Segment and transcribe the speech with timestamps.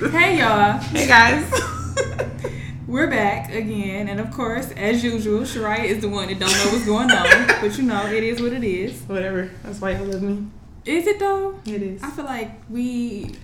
[0.00, 1.44] Hey y'all, Hey guys.
[2.88, 6.72] we're back again, and of course, as usual, Shyriah is the one that don't know
[6.72, 9.02] what's going on, but you know it is what it is.
[9.02, 9.50] Whatever.
[9.62, 10.46] That's why you love me.
[10.86, 11.60] Is it though?
[11.66, 12.02] It is.
[12.02, 13.34] I feel like we.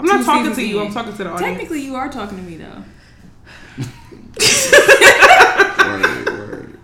[0.00, 0.80] I'm not talking to you.
[0.80, 0.86] in.
[0.86, 1.52] I'm talking to the audience.
[1.52, 2.82] Technically, you are talking to me though.
[5.84, 6.78] Word, word.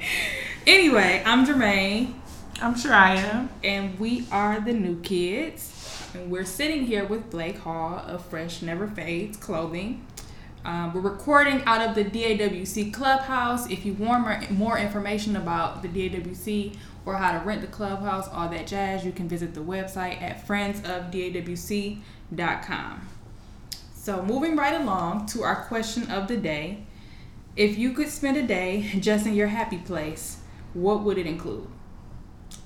[0.67, 2.21] Anyway, I'm Germaine,
[2.61, 3.49] I'm am.
[3.65, 5.72] and we are the new kids.
[6.15, 10.07] And we're sitting here with Blake Hall of Fresh Never Fades Clothing.
[10.63, 13.71] Um, we're recording out of the DAWC Clubhouse.
[13.71, 18.29] If you want more, more information about the DAWC or how to rent the clubhouse,
[18.29, 23.09] all that jazz, you can visit the website at friendsofdawc.com.
[23.95, 26.85] So, moving right along to our question of the day
[27.57, 30.41] if you could spend a day just in your happy place,
[30.75, 31.72] what would it include?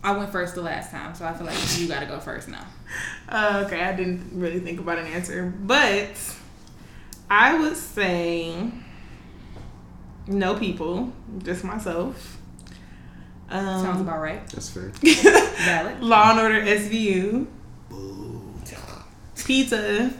[0.06, 2.64] I went first the last time, so I feel like you gotta go first now.
[3.28, 6.16] Uh, okay, I didn't really think about an answer, but
[7.28, 8.70] I would say
[10.28, 11.12] no people,
[11.42, 12.38] just myself.
[13.50, 14.46] Um, Sounds about right.
[14.48, 14.90] That's fair.
[15.64, 16.00] Valid.
[16.00, 17.48] Law and Order SVU,
[19.44, 20.14] pizza,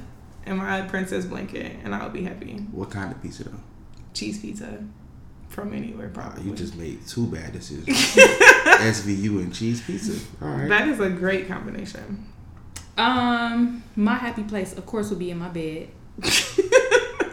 [0.46, 2.54] and my princess blanket, and I'll be happy.
[2.72, 3.60] What kind of pizza though?
[4.14, 4.84] Cheese pizza
[5.56, 6.44] from anywhere, probably.
[6.44, 7.86] you just made two bad decisions.
[7.88, 10.22] SVU and cheese pizza.
[10.42, 10.68] All right.
[10.68, 12.26] That is a great combination.
[12.98, 15.88] Um, my happy place, of course, would be in my bed.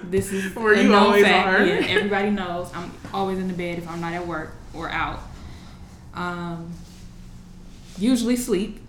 [0.06, 1.48] This is Where a you known always fact.
[1.48, 1.66] are.
[1.66, 5.20] Yeah, everybody knows I'm always in the bed if I'm not at work or out.
[6.14, 6.72] Um,
[7.97, 8.80] usually sleep.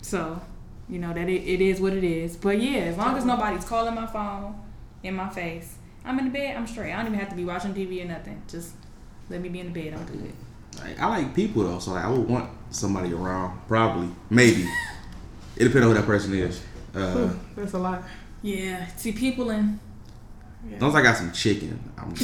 [0.00, 0.40] So,
[0.88, 2.36] you know that it, it is what it is.
[2.36, 4.54] But yeah, as long as nobody's calling my phone
[5.02, 5.74] in my face,
[6.04, 6.56] I'm in the bed.
[6.56, 6.92] I'm straight.
[6.92, 8.42] I don't even have to be watching TV or nothing.
[8.48, 8.72] Just
[9.28, 9.94] let me be in the bed.
[9.94, 10.32] I'm good.
[10.78, 13.60] Like, I like people though, so like, I would want somebody around.
[13.68, 14.66] Probably, maybe.
[15.56, 16.62] It depends on who that person is.
[16.94, 18.02] Uh, Whew, That's a lot.
[18.42, 18.86] Yeah.
[18.96, 19.78] See, people in.
[20.74, 22.08] as long as I got some chicken, I'm.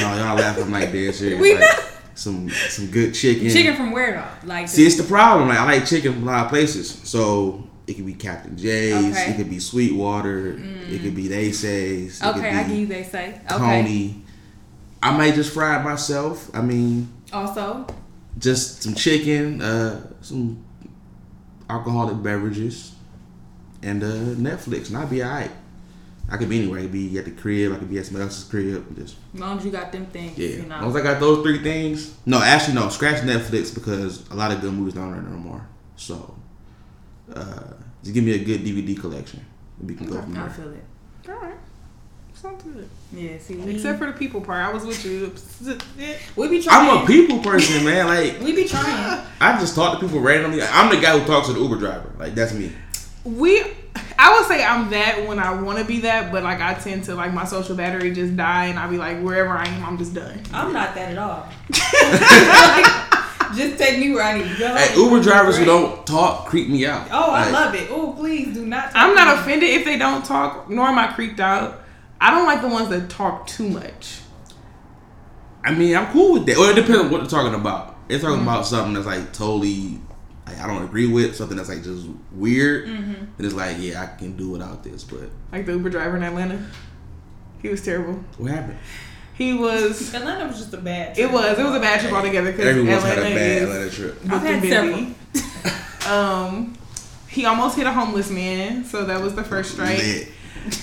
[0.00, 0.64] no, y'all laughing.
[0.64, 1.40] I'm like dead serious.
[1.40, 1.84] We like, know.
[2.14, 3.50] Some some good chicken.
[3.50, 4.48] Chicken from where though?
[4.48, 5.48] Like See, it's the problem.
[5.48, 9.12] Like I like chicken from a lot of places, so it could be Captain Jay's,
[9.12, 9.30] Okay.
[9.30, 10.58] it could be Sweetwater,
[10.90, 13.40] it could be They Say's, Okay, could I give you they say.
[13.50, 13.56] Okay.
[13.58, 14.22] Tony.
[15.02, 16.50] I might just fry it myself.
[16.54, 17.86] I mean, Also,
[18.38, 20.64] just some chicken, uh, some
[21.70, 22.92] alcoholic beverages,
[23.82, 25.50] and uh, Netflix, and I'd be alright.
[26.28, 26.80] I could be anywhere.
[26.80, 27.72] I could be at the crib.
[27.72, 28.96] I could be at somebody else's crib.
[28.96, 30.48] Just as long as you got them things, yeah.
[30.48, 32.16] you As long as I got those three things.
[32.26, 32.88] No, actually, no.
[32.88, 35.64] Scratch Netflix because a lot of good movies don't there no more.
[35.94, 36.34] So,
[37.32, 37.74] uh,
[38.06, 39.44] just give me a good DVD collection.
[39.80, 40.44] and We can go from there.
[40.44, 40.84] I feel it.
[41.28, 41.56] All right.
[42.34, 42.88] Sounds good.
[43.12, 44.64] Yeah, see, we, Except for the people part.
[44.64, 45.34] I was with you.
[46.36, 46.88] we be trying.
[46.88, 48.06] I'm a people person, man.
[48.06, 49.26] Like we be trying.
[49.40, 50.62] I just talk to people randomly.
[50.62, 52.12] I'm the guy who talks to the Uber driver.
[52.18, 52.70] Like that's me.
[53.24, 53.60] We,
[54.16, 57.04] I would say I'm that when I want to be that, but like I tend
[57.04, 59.98] to like my social battery just die, and I be like wherever I am, I'm
[59.98, 60.40] just done.
[60.52, 61.48] I'm not that at all.
[63.48, 64.74] Like, just take me where I need to go.
[64.74, 67.08] Hey, Uber drivers who don't talk creep me out.
[67.10, 67.88] Oh, I love it.
[67.90, 68.84] Oh, please do not.
[68.92, 69.40] talk I'm not me.
[69.42, 71.82] offended if they don't talk, nor am I creeped out.
[72.20, 74.20] I don't like the ones that talk too much.
[75.64, 76.56] I mean, I'm cool with that.
[76.56, 78.08] Or it depends on what they're talking about.
[78.08, 78.26] They're Mm-hmm.
[78.28, 79.98] talking about something that's like totally,
[80.46, 81.34] like I don't agree with.
[81.34, 82.86] Something that's like just weird.
[82.88, 83.14] Mm-hmm.
[83.14, 85.02] And it's like, yeah, I can do without this.
[85.02, 86.64] But Like the Uber driver in Atlanta,
[87.60, 88.14] he was terrible.
[88.38, 88.78] what happened?
[89.36, 90.14] He was.
[90.14, 91.18] Atlanta was just a bad.
[91.18, 91.58] It was.
[91.58, 94.18] It was a bad trip altogether because Everyone's Atlanta had a bad Atlanta trip.
[94.30, 96.08] I've had booking busy.
[96.08, 96.78] um,
[97.28, 99.98] he almost hit a homeless man, so that was the first strike.
[99.98, 100.28] Lit.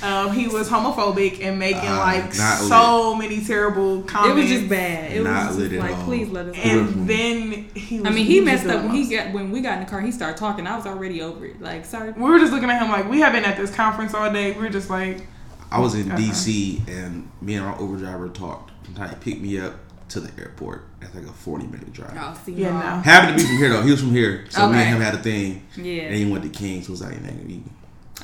[0.01, 4.37] Um, he was homophobic and making Ah, like not so many terrible comments.
[4.37, 5.11] It was just bad.
[5.11, 6.05] It Not was lit just at like, all.
[6.05, 6.55] please let us.
[6.55, 6.61] know.
[6.61, 7.99] And then he.
[7.99, 9.89] Was, I mean, he was messed up when he got when we got in the
[9.89, 9.99] car.
[9.99, 10.67] He started talking.
[10.67, 11.61] I was already over it.
[11.61, 12.11] Like, sorry.
[12.13, 14.53] We were just looking at him like we have been at this conference all day.
[14.53, 15.27] We're just like,
[15.73, 16.17] I was in Uh-huh.
[16.21, 18.71] DC and me and our Uber driver talked.
[18.87, 19.75] And he picked me up
[20.09, 20.85] to the airport.
[20.99, 22.15] That's like a 40 minute drive.
[22.19, 22.79] Oh, see, Yeah, no.
[22.97, 23.01] no.
[23.01, 23.81] Happened to be from here though.
[23.81, 25.63] He was from here, so me and him had a thing.
[25.75, 26.03] Yeah.
[26.03, 27.63] And he went to Kings, so it was like, man, he-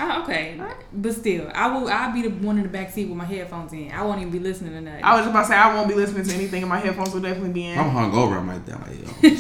[0.02, 0.58] Oh, okay,
[0.94, 1.90] but still, I will.
[1.90, 3.92] I'll be the one in the back seat with my headphones in.
[3.92, 5.04] I won't even be listening to nothing.
[5.04, 7.14] I was just about to say I won't be listening to anything, and my headphones
[7.14, 7.78] will definitely be in.
[7.78, 8.38] I'm hungover.
[8.38, 9.24] I might like that.
[9.24, 9.40] Like.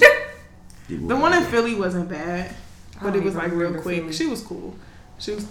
[0.89, 2.53] The one in Philly wasn't bad,
[3.01, 4.00] but it was like real quick.
[4.01, 4.11] Philly.
[4.11, 4.75] She was cool.
[5.19, 5.47] She was.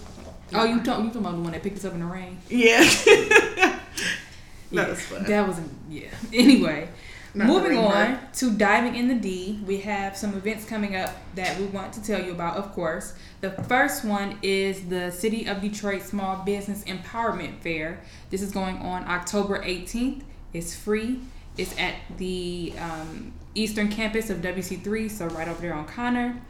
[0.53, 1.05] Oh, you talking?
[1.05, 2.37] You talking about the one that picked us up in the rain?
[2.49, 2.79] Yeah.
[2.83, 3.79] that
[4.71, 5.23] Yeah, was fun.
[5.25, 5.71] That wasn't.
[5.89, 6.07] Yeah.
[6.33, 6.89] Anyway,
[7.33, 11.57] Not moving on to diving in the D, we have some events coming up that
[11.59, 12.57] we want to tell you about.
[12.57, 18.01] Of course, the first one is the City of Detroit Small Business Empowerment Fair.
[18.29, 20.21] This is going on October 18th.
[20.53, 21.19] It's free.
[21.57, 26.41] It's at the um, Eastern Campus of WC3, so right over there on Conner.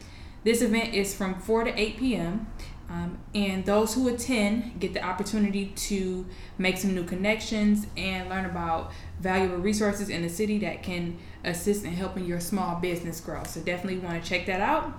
[0.44, 2.46] This event is from 4 to 8 p.m.
[2.90, 6.26] Um, and those who attend get the opportunity to
[6.58, 8.90] make some new connections and learn about
[9.20, 13.44] valuable resources in the city that can assist in helping your small business grow.
[13.44, 14.92] So definitely want to check that out.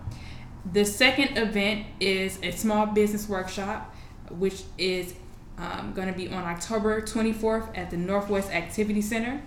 [0.72, 3.94] The second event is a small business workshop,
[4.30, 5.14] which is
[5.58, 9.42] um, going to be on October 24th at the Northwest Activity Center.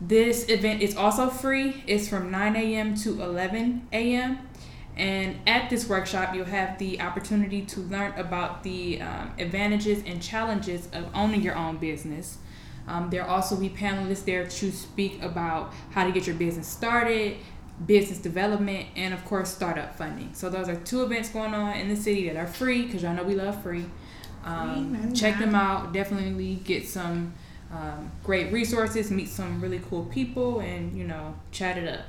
[0.00, 1.84] This event is also free.
[1.86, 2.94] It's from 9 a.m.
[2.96, 4.38] to 11 a.m.
[4.96, 10.22] And at this workshop, you'll have the opportunity to learn about the um, advantages and
[10.22, 12.38] challenges of owning your own business.
[12.86, 17.36] Um, there'll also be panelists there to speak about how to get your business started,
[17.86, 20.34] business development, and of course, startup funding.
[20.34, 23.14] So, those are two events going on in the city that are free because y'all
[23.14, 23.86] know we love free.
[24.44, 25.92] Um, check them out.
[25.92, 27.32] Definitely get some
[27.72, 32.04] um, great resources, meet some really cool people, and you know, chat it up.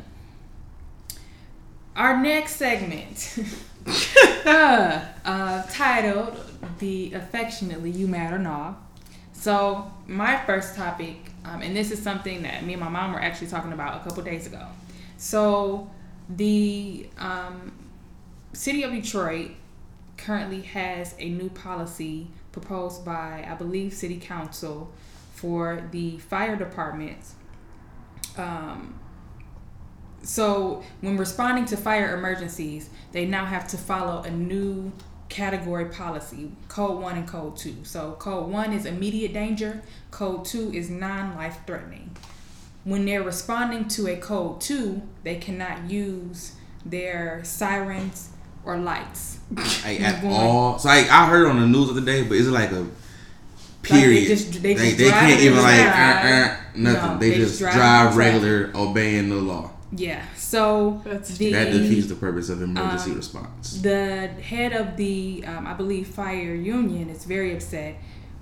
[1.95, 3.37] Our next segment,
[4.45, 6.39] uh, uh, titled
[6.79, 8.73] "The Affectionately You Matter or Nah."
[9.33, 13.21] So, my first topic, um, and this is something that me and my mom were
[13.21, 14.65] actually talking about a couple days ago.
[15.17, 15.91] So,
[16.29, 17.73] the um,
[18.53, 19.51] city of Detroit
[20.17, 24.91] currently has a new policy proposed by, I believe, City Council
[25.33, 27.35] for the fire departments.
[28.37, 28.99] Um,
[30.23, 34.91] so when responding to fire emergencies, they now have to follow a new
[35.29, 37.77] category policy, code 1 and code 2.
[37.83, 39.81] So code 1 is immediate danger,
[40.11, 42.15] code 2 is non-life threatening.
[42.83, 46.53] When they're responding to a code 2, they cannot use
[46.85, 48.29] their sirens
[48.65, 49.39] or lights.
[49.85, 50.79] Like at all.
[50.79, 52.85] So like I heard on the news the other day, but it's like a
[53.81, 54.21] period.
[54.21, 57.09] Like they just- they just they drive can't even like uh, uh, nothing.
[57.11, 59.71] No, they, they just drive drive, regular, obeying the law.
[59.95, 60.25] Yeah.
[60.35, 63.81] So That's- the that defeats the purpose of emergency um, response.
[63.81, 67.95] the head of the um, I believe fire union is very upset.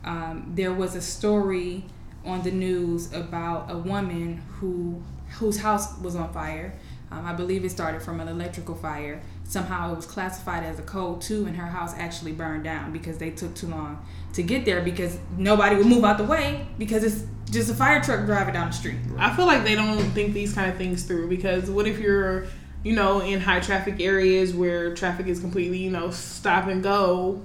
[0.04, 1.86] Um, there was a story
[2.26, 5.02] on the news about a woman who
[5.40, 6.74] whose house was on fire.
[7.12, 9.22] Um, I believe it started from an electrical fire.
[9.52, 13.18] Somehow it was classified as a code two, and her house actually burned down because
[13.18, 14.02] they took too long
[14.32, 18.02] to get there because nobody would move out the way because it's just a fire
[18.02, 18.96] truck driving down the street.
[19.18, 22.46] I feel like they don't think these kind of things through because what if you're,
[22.86, 27.42] you know, in high traffic areas where traffic is completely, you know, stop and go.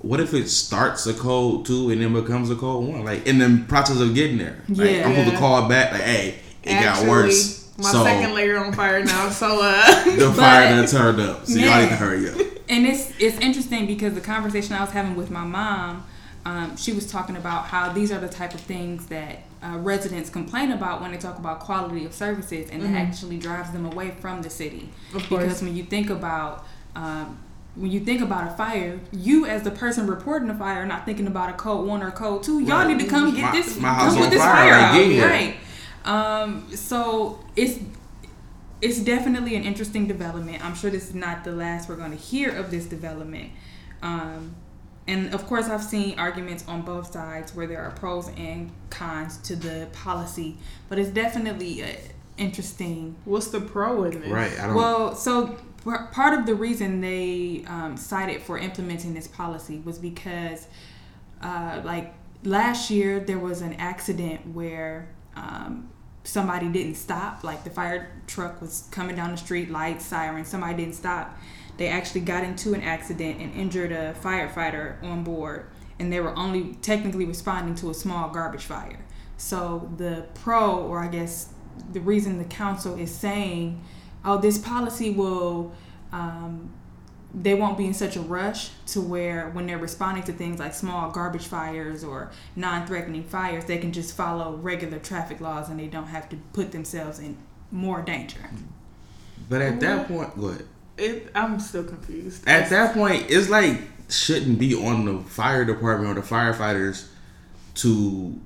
[0.00, 3.04] What if it starts a code two and then becomes a code one?
[3.04, 4.62] Like in the process of getting there.
[4.70, 5.06] Like, Yeah.
[5.06, 7.59] I'm supposed to call back like, hey, it Actually, got worse.
[7.82, 9.28] My so second layer on fire now.
[9.30, 11.46] So uh the fire done turned up.
[11.46, 12.36] So y'all need to hurry up.
[12.68, 16.06] and it's it's interesting because the conversation I was having with my mom,
[16.44, 20.30] um, she was talking about how these are the type of things that uh, residents
[20.30, 24.10] complain about when they talk about quality of services, and it actually drives them away
[24.20, 24.88] from the city.
[25.14, 25.42] Of course.
[25.42, 26.64] Because when you think about
[26.96, 27.38] um,
[27.76, 31.04] when you think about a fire, you as the person reporting the fire are not
[31.06, 32.60] thinking about a code one or code two.
[32.60, 32.88] Y'all Right.
[32.96, 35.30] need to come get My- this my house come get on this fire, fire out.
[35.30, 35.56] Right.
[36.04, 37.78] Um, so it's
[38.80, 40.64] it's definitely an interesting development.
[40.64, 43.50] I'm sure this is not the last we're going to hear of this development.
[44.02, 44.54] Um,
[45.06, 49.36] and of course, I've seen arguments on both sides where there are pros and cons
[49.38, 50.56] to the policy,
[50.88, 51.88] but it's definitely uh,
[52.38, 53.16] interesting.
[53.24, 54.30] what's the pro in this?
[54.30, 54.58] Right.
[54.58, 59.26] I don't Well, so p- part of the reason they um, cited for implementing this
[59.26, 60.66] policy was because,
[61.42, 62.14] uh, like
[62.44, 65.89] last year, there was an accident where um,
[66.24, 67.44] somebody didn't stop.
[67.44, 70.44] Like the fire truck was coming down the street, lights, siren.
[70.44, 71.36] Somebody didn't stop.
[71.76, 76.36] They actually got into an accident and injured a firefighter on board, and they were
[76.36, 79.04] only technically responding to a small garbage fire.
[79.38, 81.48] So the pro, or I guess
[81.92, 83.82] the reason the council is saying,
[84.24, 85.72] oh, this policy will,
[86.12, 86.70] um,
[87.32, 90.74] they won't be in such a rush to where when they're responding to things like
[90.74, 95.78] small garbage fires or non threatening fires, they can just follow regular traffic laws and
[95.78, 97.36] they don't have to put themselves in
[97.70, 98.50] more danger.
[99.48, 100.16] But at that mm-hmm.
[100.16, 100.62] point, what?
[100.98, 102.46] It, I'm still confused.
[102.48, 107.06] At that point, it's like shouldn't be on the fire department or the firefighters
[107.76, 108.38] to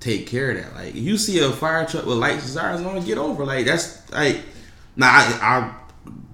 [0.00, 0.74] take care of that.
[0.74, 3.44] Like you see a fire truck with lights and sirens on, get over.
[3.44, 4.40] Like that's like,
[4.96, 5.06] nah.
[5.06, 5.74] I, I'm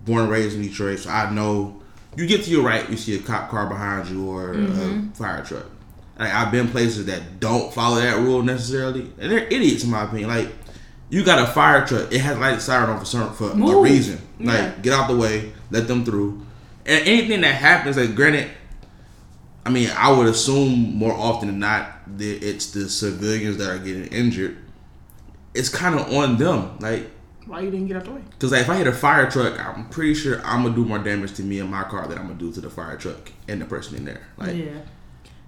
[0.04, 1.82] born and raised in Detroit, so I know
[2.16, 5.10] you get to your right, you see a cop car behind you or a mm-hmm.
[5.10, 5.66] fire truck.
[6.18, 10.04] Like I've been places that don't follow that rule necessarily, and they're idiots in my
[10.04, 10.28] opinion.
[10.28, 10.48] Like
[11.10, 14.20] you got a fire truck, it has light siren on for some for a reason.
[14.40, 14.74] Like Yeah.
[14.82, 16.44] get out the way, let them through.
[16.86, 18.50] And anything that happens, like granted,
[19.64, 23.78] I mean, I would assume more often than not that it's the civilians that are
[23.78, 24.56] getting injured.
[25.54, 26.78] It's kind of on them.
[26.80, 27.10] Like
[27.48, 28.22] why you didn't get out the way?
[28.30, 30.98] Because like, if I hit a fire truck, I'm pretty sure I'm gonna do more
[30.98, 33.60] damage to me and my car than I'm gonna do to the fire truck and
[33.60, 34.20] the person in there.
[34.36, 34.70] Like, yeah.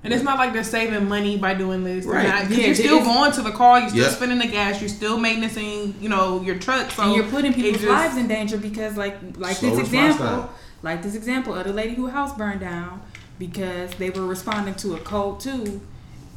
[0.03, 2.07] And it's not like they're saving money by doing this.
[2.07, 2.27] Right.
[2.27, 4.13] not- 'cause Yeah, you're still it's- going to the car, you're still Yep.
[4.13, 6.91] spending the gas, you're still maintaining, you know, your truck.
[6.91, 10.51] So and you're putting people's just- lives in danger because like like Slow this example
[10.83, 13.03] like this example of the lady who house burned down
[13.39, 15.83] because they were responding to a code too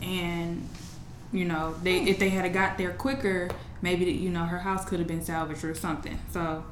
[0.02, 0.68] and
[1.32, 3.50] you know they if they had got there quicker
[3.84, 6.64] maybe you know her house could have been salvaged or something so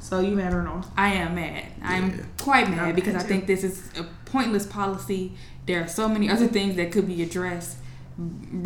[0.00, 0.86] So you mad or not?
[0.96, 1.64] I am mad.
[1.82, 2.06] I'm
[2.38, 5.22] quite mad I'm because mad I think this is a pointless policy.
[5.66, 7.76] There are so many other things that could be addressed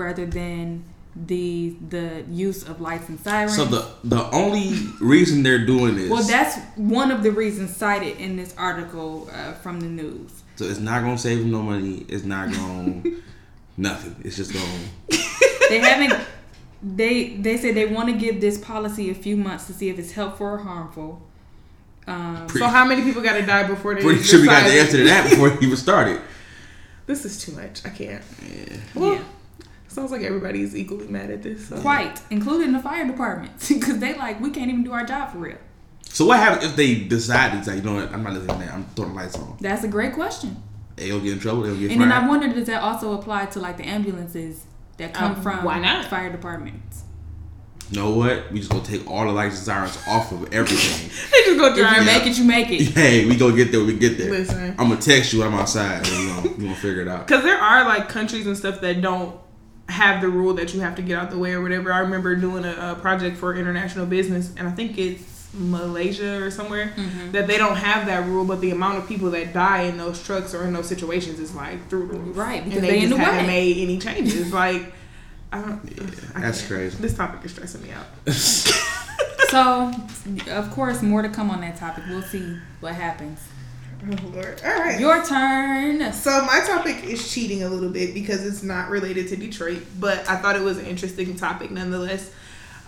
[0.03, 3.57] rather than the the use of lights and sirens.
[3.57, 4.67] so the the only
[5.01, 9.53] reason they're doing this, well, that's one of the reasons cited in this article uh,
[9.63, 10.31] from the news.
[10.57, 12.05] so it's not gonna save them no money.
[12.09, 13.03] It's not gonna
[13.77, 14.15] nothing.
[14.25, 14.81] It's just gonna
[15.71, 16.15] They haven't.
[16.83, 19.99] They they said they want to give this policy a few months to see if
[19.99, 21.23] it's helpful or harmful.
[22.06, 24.02] Um, Pre- So how many people got to die before they?
[24.02, 26.21] pretty sure we got the answer to that before it even started.
[27.06, 27.87] This is too much.
[27.87, 28.21] I can't.
[28.45, 28.76] Yeah.
[28.97, 29.23] Well, yeah,
[29.87, 31.68] Sounds like everybody's equally mad at this.
[31.68, 31.80] So.
[31.80, 35.38] quite, including the fire department, because they like we can't even do our job for
[35.38, 35.59] real.
[36.02, 38.64] So what happens if they decide to say, you know what, I'm not listening to
[38.66, 38.75] that.
[38.75, 39.56] I'm throwing the lights on.
[39.61, 40.62] That's a great question.
[40.97, 41.62] They'll get in trouble.
[41.62, 44.64] They'll get And then I wondered, does that also apply to like the ambulances
[44.99, 46.07] that come Um, from why not?
[46.07, 47.03] fire departments?
[47.91, 48.50] You know what?
[48.50, 51.09] We just gonna take all the lights and sirens off of everything.
[51.33, 52.05] They just go If you drive.
[52.05, 52.83] make it, you make it.
[52.95, 53.85] hey, we gonna get there.
[53.85, 54.31] We get there.
[54.31, 54.71] Listen.
[54.79, 56.07] I'm gonna text you when I'm outside.
[56.09, 57.26] And we gonna, we gonna figure it out.
[57.29, 59.37] Because there are like countries and stuff that don't
[59.88, 61.93] have the rule that you have to get out the way or whatever.
[61.93, 65.23] I remember doing a, a project for international business, and I think it's
[65.55, 67.33] Malaysia or somewhere Mm-hmm.
[67.33, 70.23] that they don't have that rule, but the amount of people that die in those
[70.23, 72.37] trucks or in those situations is like through the roof.
[72.37, 73.47] Right, because and they they in just the haven't way.
[73.47, 74.53] made any changes.
[74.62, 74.93] like,
[75.53, 75.81] I don't.
[76.35, 76.73] I that's can't.
[76.73, 76.99] crazy.
[77.00, 78.07] This topic is stressing me out.
[79.50, 79.93] So,
[80.50, 82.03] of course, more to come on that topic.
[82.09, 83.41] We'll see what happens.
[84.03, 84.61] Oh Lord!
[84.65, 84.99] All right.
[84.99, 86.12] Your turn.
[86.12, 90.29] So my topic is cheating a little bit because it's not related to Detroit, but
[90.29, 92.31] I thought it was an interesting topic nonetheless.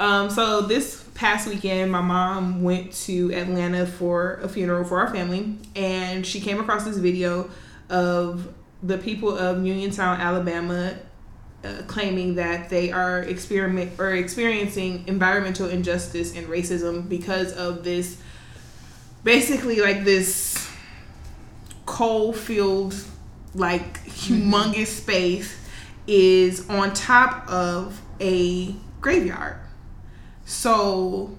[0.01, 5.13] Um, so this past weekend, my mom went to Atlanta for a funeral for our
[5.13, 7.51] family, and she came across this video
[7.91, 10.95] of the people of Uniontown, Alabama,
[11.65, 18.23] uh, claiming that they are experiment or experiencing environmental injustice and racism because of this,
[19.25, 20.71] basically like this
[21.85, 22.95] coal field
[23.57, 25.59] like humongous space
[26.07, 29.59] is on top of a graveyard
[30.49, 31.37] so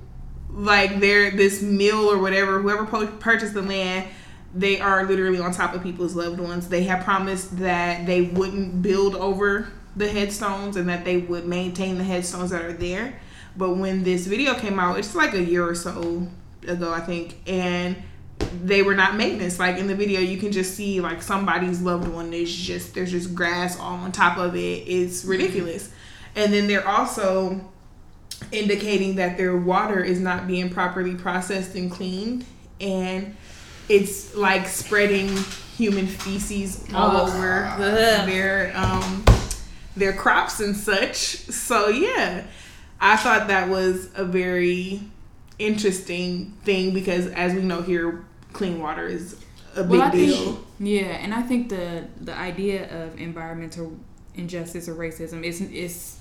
[0.51, 4.07] like they're this mill or whatever whoever po- purchased the land
[4.53, 8.81] they are literally on top of people's loved ones they have promised that they wouldn't
[8.83, 13.19] build over the headstones and that they would maintain the headstones that are there
[13.57, 16.27] but when this video came out it's like a year or so
[16.67, 17.95] ago i think and
[18.63, 19.59] they were not maintenance.
[19.59, 23.11] Like in the video, you can just see like somebody's loved one is just there's
[23.11, 24.87] just grass all on top of it.
[24.87, 25.91] It's ridiculous.
[26.35, 27.61] And then they're also
[28.51, 32.45] indicating that their water is not being properly processed and cleaned,
[32.79, 33.35] and
[33.87, 35.29] it's like spreading
[35.75, 37.29] human feces all Ugh.
[37.29, 38.27] over Ugh.
[38.27, 39.23] their um
[39.95, 41.15] their crops and such.
[41.17, 42.45] So yeah,
[42.99, 45.01] I thought that was a very
[45.57, 49.35] interesting thing because as we know here clean water is
[49.75, 53.97] a big Well, deal think, yeah, and I think the the idea of environmental
[54.35, 56.18] injustice or racism is is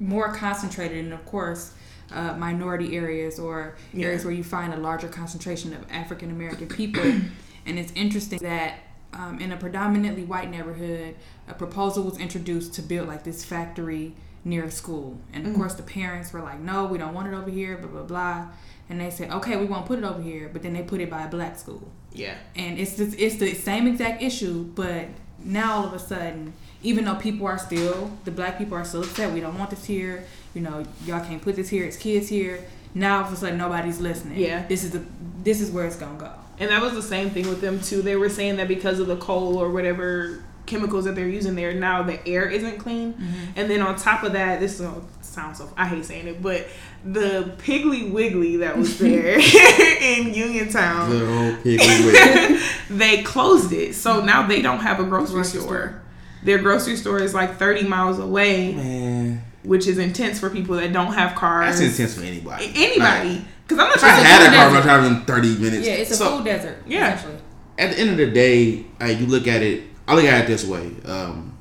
[0.00, 1.72] more concentrated in, of course,
[2.12, 4.06] uh, minority areas or Yeah.
[4.06, 7.02] areas where you find a larger concentration of African American people.
[7.66, 8.78] and it's interesting that
[9.12, 11.14] um, in a predominantly white neighborhood,
[11.48, 15.18] a proposal was introduced to build like this factory near a school.
[15.32, 15.60] And of Mm-hmm.
[15.60, 18.46] course, the parents were like, no, we don't want it over here, blah, blah, blah.
[18.88, 21.10] And they said, okay, we won't put it over here, but then they put it
[21.10, 25.06] by a black school yeah and it's just, it's the same exact issue but
[25.44, 26.50] now all of a sudden
[26.82, 29.84] even though people are still the black people are still upset we don't want this
[29.84, 32.64] here you know y'all can't put this here it's kids here
[32.94, 34.66] now all of a sudden nobody's listening Yeah.
[34.66, 35.02] this is the
[35.42, 38.02] this is where it's gonna go and that was the same thing with them too
[38.02, 41.72] they were saying that because of the coal or whatever chemicals that they're using there
[41.74, 43.34] now the air isn't clean mm-hmm.
[43.54, 46.42] and then on top of that this is gonna sound so i hate saying it
[46.42, 46.66] but
[47.04, 49.38] the piggly wiggly that was there
[50.00, 52.60] in uniontown Little old piggly wiggly.
[52.90, 53.94] they closed it.
[53.94, 55.68] So now they don't have a grocery, Grocery store.
[55.68, 56.02] store.
[56.42, 60.92] Their grocery store is like 30 miles away, Man, which is intense for people that
[60.92, 61.78] don't have cars.
[61.78, 62.70] that's intense for anybody.
[62.74, 63.44] Anybody.
[63.66, 64.82] Because I'm not Like, I trying to had a car, I'm desert.
[64.84, 65.86] driving 30 minutes.
[65.88, 67.14] yeah it's a So, food desert Yeah.
[67.14, 67.42] essentially
[67.78, 69.82] At the end of the day, uh, you look at it.
[70.08, 71.58] I look at it this way: um,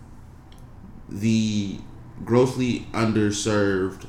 [1.10, 1.80] the
[2.24, 4.06] grossly underserved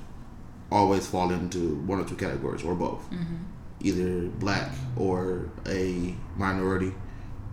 [0.70, 3.34] always fall into one or two categories or both, Mm-hmm.
[3.80, 6.92] either black or a minority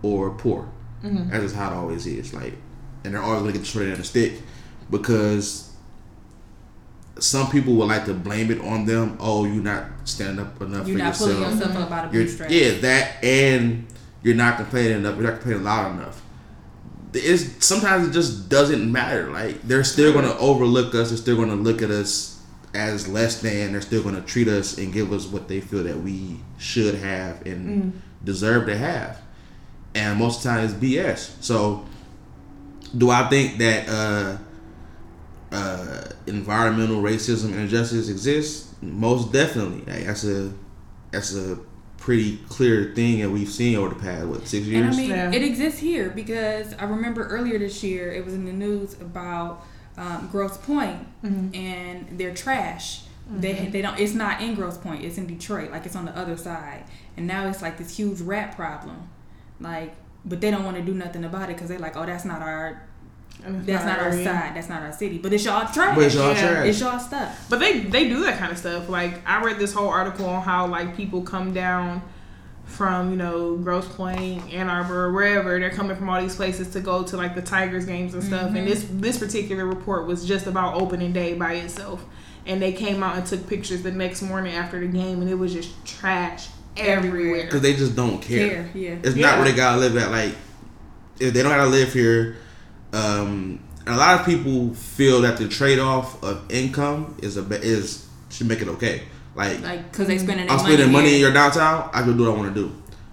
[0.02, 0.68] or poor.
[1.02, 1.30] Mhm.
[1.30, 2.32] That's just how it always is.
[2.34, 2.54] Like,
[3.04, 4.32] and they're always gonna get the short end of the stick
[4.90, 5.74] because
[7.18, 9.16] some people would like to blame it on them.
[9.20, 11.54] Oh, you're not standing up enough You're for not pulling yourself.
[11.54, 12.52] yourself up out of You're, bootstraps.
[12.52, 13.86] yeah, that and
[14.22, 15.14] you're not complaining enough.
[15.16, 16.22] You're not complaining loud enough.
[17.12, 19.30] It's sometimes it just doesn't matter.
[19.30, 21.10] Like they're still gonna overlook us.
[21.10, 22.42] They're still gonna look at us
[22.74, 23.72] as less than.
[23.72, 27.46] They're still gonna treat us and give us what they feel that we should have
[27.46, 27.98] and mm.
[28.24, 29.20] deserve to have.
[29.94, 31.40] And most of the time it's BS.
[31.40, 31.86] So,
[32.96, 34.36] do I think that uh,
[35.52, 38.74] uh, environmental racism and injustice exists?
[38.82, 39.80] Most definitely.
[39.92, 40.52] Like, that's a
[41.10, 41.58] that's a
[41.96, 44.94] pretty clear thing that we've seen over the past what six And years.
[44.94, 45.32] I mean, Yeah.
[45.32, 49.64] it exists here because I remember earlier this year it was in the news about
[49.96, 51.54] um, Grosse Pointe Mm-hmm.
[51.54, 53.02] and their trash.
[53.30, 53.98] They they don't.
[53.98, 55.02] It's not in Grosse Pointe.
[55.02, 55.70] It's in Detroit.
[55.70, 56.84] Like it's on the other side.
[57.16, 59.08] And now it's like this huge rat problem.
[59.60, 62.24] Like, but they don't want to do nothing about it because they're like, oh, that's
[62.24, 62.82] not our.
[63.46, 64.24] That's not our area.
[64.24, 64.56] side.
[64.56, 65.18] That's not our city.
[65.18, 65.94] But it's y'all trash.
[65.94, 66.52] but it's all Yeah.
[66.52, 66.66] trash.
[66.66, 67.46] It's y'all stuff.
[67.50, 68.88] But they they do that kind of stuff.
[68.88, 72.00] Like I read this whole article on how like people come down
[72.64, 76.80] from you know Grosse Pointe, Ann Arbor, wherever they're coming from all these places to
[76.80, 78.46] go to like the Tigers games and stuff.
[78.46, 78.66] And mm-hmm.
[78.66, 82.04] this this particular report was just about opening day by itself.
[82.46, 85.34] And they came out and took pictures the next morning after the game, and it
[85.34, 87.44] was just trash everywhere.
[87.44, 88.48] Because they just don't care.
[88.48, 88.96] Care, yeah.
[89.02, 89.26] It's Yeah.
[89.26, 90.10] not where they gotta live at.
[90.10, 90.34] Like,
[91.20, 92.36] if they don't gotta live here,
[92.92, 97.42] um, and a lot of people feel that the trade off of income is a
[97.42, 99.02] be- is should make it okay.
[99.36, 101.90] Like, Like, because they spending I'm spending money in your downtown.
[101.92, 102.72] I can do what I want to do.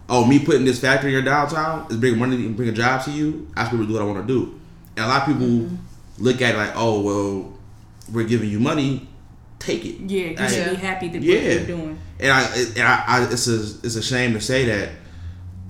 [0.09, 3.11] Oh, me putting this factory in your downtown is bringing money and bringing jobs to
[3.11, 3.47] you.
[3.55, 4.53] I should be able to do what I want to do.
[4.97, 5.75] And a lot of people Mm-hmm.
[6.23, 7.53] look at it like, oh, well,
[8.11, 9.07] we're giving you money,
[9.57, 9.95] take it.
[10.07, 11.35] Yeah, you Like, should be happy to Yeah.
[11.35, 11.97] what you're doing.
[12.21, 12.43] And I,
[12.75, 14.89] and I, I it's a it's a shame to say that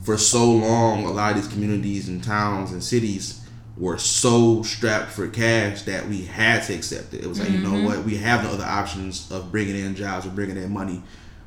[0.03, 3.41] for so long a lot of these communities and towns and cities
[3.77, 7.23] were so strapped for cash that we had to accept it.
[7.23, 7.85] It was like you know mm-hmm.
[7.85, 11.01] what, we have no other options of bringing in jobs or bringing in money.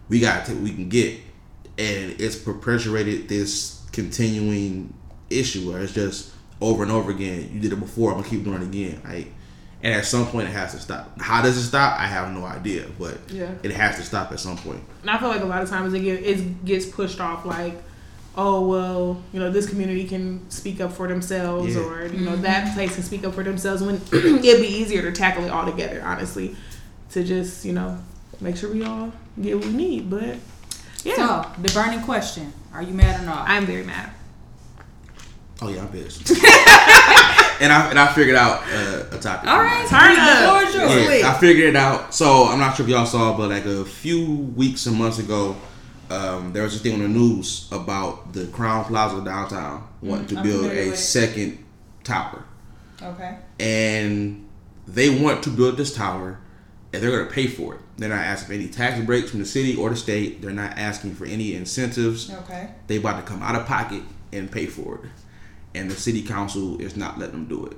[0.09, 1.21] We got to we can get,
[1.79, 4.93] and it's perpetuated this continuing
[5.31, 7.51] issue where it's just over and over again.
[7.53, 9.01] You did it before, I'm gonna keep doing it again.
[9.05, 9.33] Like,
[9.85, 11.21] and at some point it has to stop.
[11.21, 12.01] How does it stop?
[12.01, 13.51] I have no idea, but Yeah.
[13.63, 14.83] it has to stop at some point.
[15.03, 17.75] And I feel like a lot of times it, get, it gets pushed off like,
[18.35, 21.83] oh well, you know, this community can speak up for themselves, Yeah.
[21.83, 22.43] or you know, mm-hmm.
[22.43, 23.83] that place can speak up for themselves.
[23.83, 26.57] When it'd be easier to tackle it all together, honestly,
[27.11, 27.99] to just you know
[28.41, 30.09] make sure we all get what we need.
[30.09, 30.37] But
[31.05, 33.49] yeah, So, the burning question: Are you mad or not?
[33.49, 34.11] I'm very mad.
[35.61, 36.27] Oh yeah, I'm pissed.
[37.61, 39.49] and I and I figured out uh, a topic.
[39.49, 40.49] All right, Turn the up.
[40.49, 41.21] floor is yours.
[41.21, 42.15] Yeah, I figured it out.
[42.15, 45.57] So I'm not sure if y'all saw, but like a few weeks and months ago,
[46.11, 50.37] um, there was a thing on the news about the Crowne Plaza downtown wanting to
[50.39, 51.65] I'm build a with second
[52.05, 52.45] tower,
[53.03, 53.37] Okay.
[53.59, 54.47] and
[54.87, 56.39] they want to build this tower,
[56.93, 57.81] and they're going to pay for it.
[57.97, 60.43] They're not asking for any tax breaks from the city or the state.
[60.43, 62.31] They're not asking for any incentives.
[62.31, 62.71] Okay.
[62.89, 65.11] They about to come out of pocket and pay for it,
[65.75, 67.77] and the city council is not letting them do it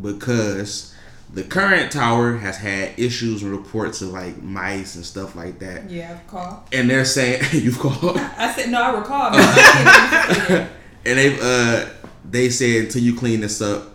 [0.00, 0.94] because
[1.32, 5.90] the current tower has had issues and reports of like mice and stuff like that.
[5.90, 6.64] Yeah, I recall.
[6.72, 8.80] And they're saying you've called, I said no.
[8.80, 9.30] I recall.
[9.32, 10.68] I
[11.04, 11.88] and they uh
[12.28, 13.92] they said until you clean this up,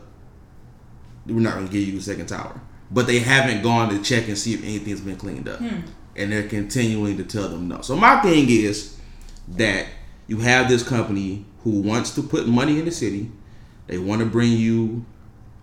[1.26, 2.60] we're not gonna give you a second tower.
[2.90, 6.48] But they haven't gone to check and see if anything's been cleaned up, and they're
[6.48, 7.82] continuing to tell them no.
[7.82, 9.00] So my thing is
[9.48, 9.88] that
[10.28, 13.32] you have this company who wants to put money in the city.
[13.88, 15.06] They want to bring you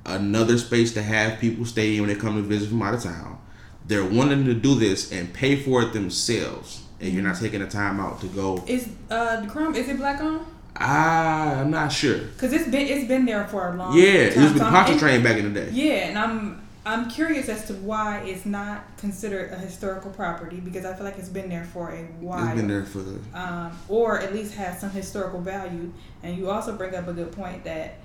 [0.04, 3.02] another space to have people stay in when they come to visit from out of
[3.02, 3.38] town.
[3.87, 7.66] They're wanting to do this and pay for it themselves, and you're not taking the
[7.66, 8.62] time out to go.
[8.66, 9.74] Is uh the crumb?
[9.74, 10.44] Is it black on?
[10.76, 12.18] Ah, I'm not sure.
[12.18, 13.98] Because it's been it's been there for a long time.
[13.98, 14.42] Yeah, it time.
[14.52, 15.70] be So the in- train back in the day.
[15.72, 20.87] Yeah, and I'm I'm curious as to why it's not considered a historical property because
[20.87, 22.46] I feel like it's been there for a while.
[22.46, 23.01] It's been there for
[23.35, 25.92] um, or at least has some historical value.
[26.22, 27.98] And you also bring up a good point that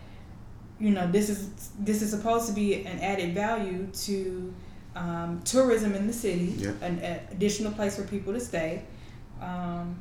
[0.79, 4.53] you know this is this is supposed to be an added value to
[4.97, 6.81] um, tourism in the city, Yep.
[6.81, 8.83] an a additional place for people to stay,
[9.41, 9.95] um,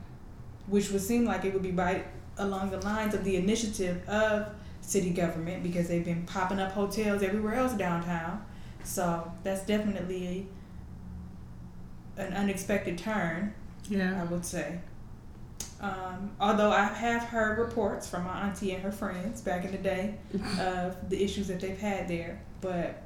[0.67, 2.05] which would seem like it would be right
[2.39, 4.49] along the lines of the initiative of
[4.81, 8.45] city government because they've been popping up hotels everywhere else downtown.
[8.85, 10.47] So that's definitely
[12.17, 13.55] an unexpected turn.
[13.89, 14.79] Yeah, I would say.
[15.81, 19.79] Um, although I have heard reports from my auntie and her friends back in the
[19.79, 20.15] day
[20.61, 23.03] of the issues that they've had there, but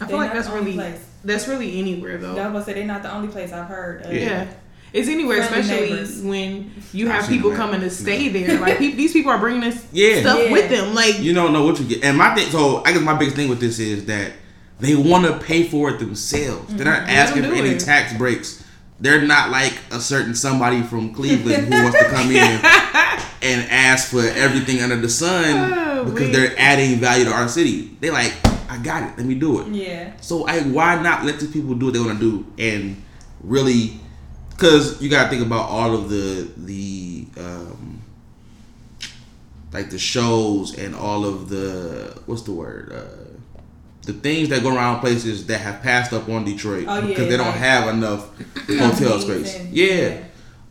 [0.00, 1.04] I They feel like that's the only really place.
[1.24, 2.36] that's really anywhere though.
[2.36, 4.02] I was gonna say they're not the only place I've heard.
[4.02, 4.12] Of.
[4.12, 4.46] Yeah.
[4.92, 6.22] It's anywhere, Friendly especially neighbors.
[6.22, 7.90] when you I've people coming to man.
[7.90, 8.58] stay there.
[8.60, 10.20] Like pe- these people are bringing this Yeah.
[10.20, 10.52] stuff Yeah.
[10.52, 10.94] with them.
[10.94, 12.04] Like You don't know what you get.
[12.04, 14.32] And my thing, so I guess my biggest thing with this is that
[14.80, 16.74] they want to pay for it themselves.
[16.74, 17.80] They're not asking do for any it.
[17.80, 18.64] tax breaks.
[18.98, 22.36] They're not like a certain somebody from Cleveland who wants to come in
[23.42, 27.96] and ask for everything under the sun Oh, because they're adding value to our city.
[28.00, 28.34] They like,
[28.70, 29.16] I got it.
[29.16, 29.68] Let me do it.
[29.68, 30.12] Yeah.
[30.20, 33.02] So I why not let these people do what they want to do and
[33.42, 33.98] really
[34.50, 38.02] because you got to think about all of the the um,
[39.72, 43.19] like the shows and all of the what's the word uh,
[44.02, 47.28] the things that go around places that have passed up on Detroit Oh, yeah, because
[47.28, 48.28] they don't like- have enough
[48.66, 49.56] hotel space.
[49.56, 49.86] and- yeah.
[49.86, 50.16] yeah.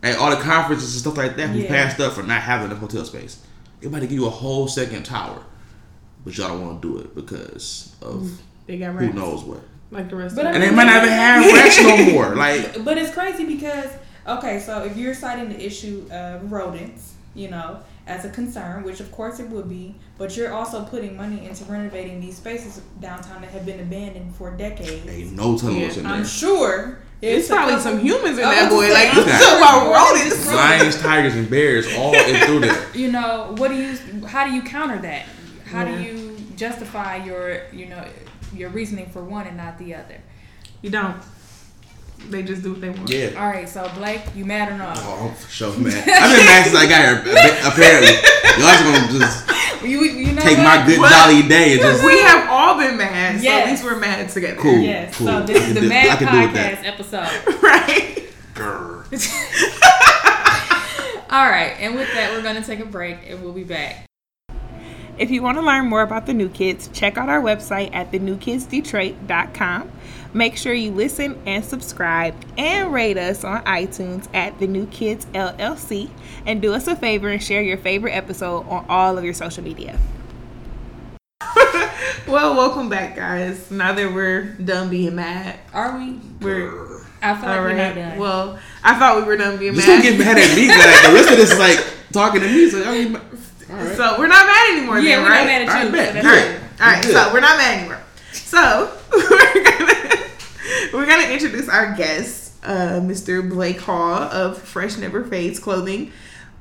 [0.01, 1.67] and all the conferences and stuff like that who Yeah.
[1.67, 3.37] passed up for not having enough hotel space.
[3.81, 5.41] They about to give you a whole second tower,
[6.23, 9.59] but y'all don't want to do it because of mm, they got who knows what.
[9.91, 12.35] Like the rest But of I And they might not even have rats no more.
[12.35, 13.89] Like, But it's crazy because
[14.27, 18.99] okay, so if you're citing the issue of rodents, you know, as a concern, which
[18.99, 23.39] of course it would be, but you're also putting money into renovating these spaces downtown
[23.41, 25.07] that have been abandoned for decades.
[25.07, 26.25] ain't no telling Yeah, what's in I'm there.
[26.25, 28.91] sure It's a probably couple- some humans in I that boy.
[28.91, 30.35] Like saying, you I'm talk sure about rodents.
[30.37, 30.53] rodents.
[30.55, 32.85] Lions, tigers, and bears all in through there.
[32.95, 34.25] You know, what do you?
[34.25, 35.25] How do you counter that?
[35.65, 35.95] How Yeah.
[35.97, 38.03] do you justify your, you know,
[38.55, 40.19] your reasoning for one and not the other?
[40.81, 41.17] You don't.
[42.29, 43.09] They just do what they want.
[43.09, 43.31] Yeah.
[43.37, 44.97] All right, so Blake, you mad or not?
[45.01, 45.93] Oh, I'm for sure, man.
[45.97, 47.19] I've been mad since I got here.
[47.65, 48.13] Apparently,
[48.59, 50.63] y'all just gonna just You, you know take what?
[50.81, 51.11] my good What?
[51.11, 54.57] jolly day and just We have all been mad, so at least we're mad together.
[54.61, 54.79] Cool.
[54.79, 55.15] Yes.
[55.17, 55.27] Cool.
[55.27, 56.77] So this is the Mad I can do with that.
[56.79, 57.63] Podcast episode.
[57.63, 58.15] right?
[58.53, 59.05] grr.
[61.31, 64.08] All right, and with that, we're gonna take a break, and we'll be back.
[65.19, 68.09] If you want to learn more about the New Kids, check out our website at
[68.13, 69.91] thenewkidsdetroit.com.
[70.33, 75.25] Make sure you listen and subscribe and rate us on iTunes at The New Kids
[75.33, 76.09] LLC.
[76.45, 79.61] And do us a favor and share your favorite episode on all of your social
[79.61, 79.99] media.
[82.25, 83.69] well, welcome back, guys.
[83.69, 86.17] Now that we're done being mad, Are we?
[86.39, 88.17] we're I feel like all we're not done.
[88.17, 90.01] Well, I thought we were done being Just mad.
[90.01, 90.69] don't get mad at me.
[90.69, 92.63] Like the rest of this is like talking to me.
[92.63, 93.21] It's like, I mean, all
[93.77, 93.95] right.
[93.97, 95.37] So we're not mad anymore, yeah, then, we're right?
[95.39, 95.73] not mad at you.
[95.73, 96.13] right, so bet.
[96.13, 96.59] that's Good.
[96.61, 96.81] good.
[96.81, 97.13] All right, Good.
[97.13, 97.99] so we're not mad anymore.
[98.31, 100.19] So we're gonna
[100.93, 103.47] we're gonna introduce our guest, uh, Mr.
[103.47, 106.11] Blake Hall of Fresh Never Fades Clothing.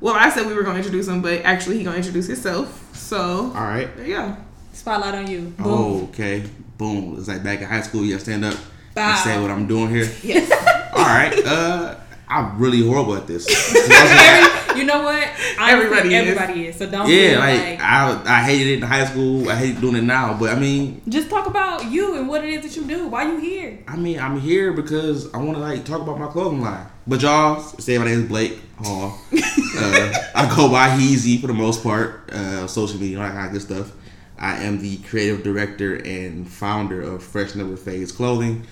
[0.01, 2.95] Well, I said we were gonna introduce him, but actually he gonna introduce himself.
[2.97, 3.19] So
[3.55, 3.95] All right.
[3.97, 4.37] there you go.
[4.73, 5.41] Spotlight on you.
[5.41, 5.55] Boom.
[5.67, 6.45] Oh, okay.
[6.77, 7.17] Boom.
[7.19, 8.05] It's like back in high school.
[8.05, 8.57] You stand up
[8.95, 9.11] Bow.
[9.11, 10.09] and say what I'm doing here.
[10.23, 10.51] Yes.
[10.93, 11.37] All right.
[11.45, 11.97] Uh,
[12.29, 13.47] I'm really horrible at this.
[14.79, 15.29] You know what?
[15.59, 16.29] Honestly, Everybody is.
[16.29, 16.77] everybody is.
[16.77, 19.49] So don't yeah, like, like, I I hated it in high school.
[19.51, 20.37] I hate doing it now.
[20.39, 23.09] But I mean, just talk about you and what it is that you do.
[23.09, 23.79] Why you here?
[23.89, 26.87] I mean, I'm here because I want to like talk about my clothing line.
[27.07, 29.19] But y'all, say my name is Blake Hall.
[29.33, 33.47] uh, I go by Heezy for the most part, uh, social media, all that kind
[33.47, 33.93] of good stuff.
[34.39, 38.67] I am the creative director and founder of Fresh Never Fades Clothing,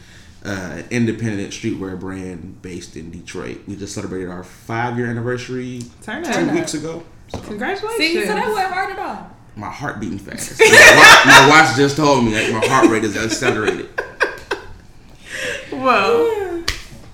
[0.47, 3.59] uh, independent streetwear brand based in Detroit.
[3.67, 6.55] We just celebrated our five year anniversary Turn two up.
[6.55, 7.03] weeks ago.
[7.29, 7.99] So Congratulations.
[7.99, 9.31] See, so that wasn't hard at all.
[9.57, 10.59] my heart beating fast.
[10.61, 13.89] my, watch, my watch just told me like my heart rate is accelerated.
[15.73, 16.63] well,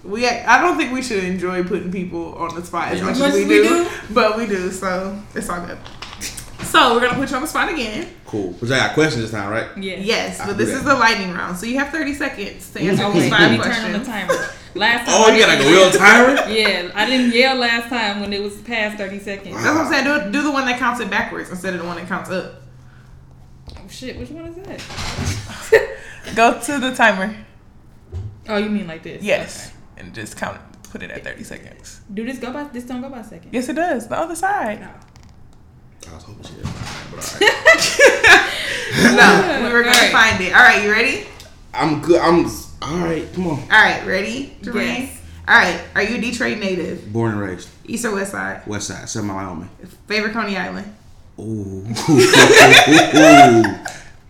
[0.04, 3.04] we I don't think we should enjoy putting people on the spot as Yeah.
[3.06, 3.90] much As as we we do, do.
[4.10, 4.70] but we do.
[4.70, 5.78] So it's all good.
[6.72, 8.08] So we're gonna put you on the spot again.
[8.24, 8.54] Cool.
[8.58, 9.66] But I got questions this time, right?
[9.76, 9.96] Yeah.
[9.96, 10.76] Yes, I'll but this that.
[10.78, 13.50] is the lightning round, so you have 30 seconds to answer Oh these let five
[13.50, 14.06] me turn on the questions.
[14.06, 14.48] timer.
[14.74, 15.20] Last oh, time.
[15.20, 16.50] Oh, I you got like a real timer?
[16.50, 19.54] Yeah, I didn't yell last time when it was past thirty seconds.
[19.54, 20.32] That's what I'm saying.
[20.32, 22.62] Do, do the one that counts it backwards instead of the one that counts up.
[23.76, 25.98] Oh shit, which one is that?
[26.34, 27.36] Go to the timer.
[28.48, 29.22] Oh, you mean like this?
[29.22, 30.90] Yes, and just count it.
[30.90, 32.00] Put it at 30 seconds.
[32.12, 32.64] Do this go by?
[32.64, 33.52] This don't go by seconds.
[33.52, 34.08] Yes, it does.
[34.08, 34.82] The other side.
[34.82, 35.11] Oh.
[36.10, 36.72] I was hoping she didn't.
[37.10, 38.48] But all right.
[38.92, 40.12] No, we were gonna Alright.
[40.12, 40.52] find it.
[40.54, 41.26] All right, you ready?
[41.72, 42.20] I'm good.
[42.20, 42.44] I'm
[42.82, 43.26] all right.
[43.34, 43.58] Come on.
[43.60, 45.04] All right, ready, Germaine?
[45.04, 45.18] Yes.
[45.48, 47.10] All right, are you a Detroit native?
[47.12, 48.66] Born and raised East or West Side?
[48.66, 49.70] West Side, Seven Mile, Wyoming.
[50.06, 50.94] Favorite Coney Island?
[51.40, 51.84] Ooh.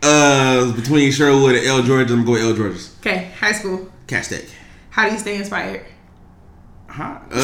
[0.02, 2.94] uh, between Sherwood and L Georgia, I'm going L Georgia's.
[3.00, 3.90] Okay, high school.
[4.06, 4.44] Cass Tech.
[4.90, 5.84] How do you stay inspired?
[6.88, 7.18] Huh?
[7.30, 7.32] Uh,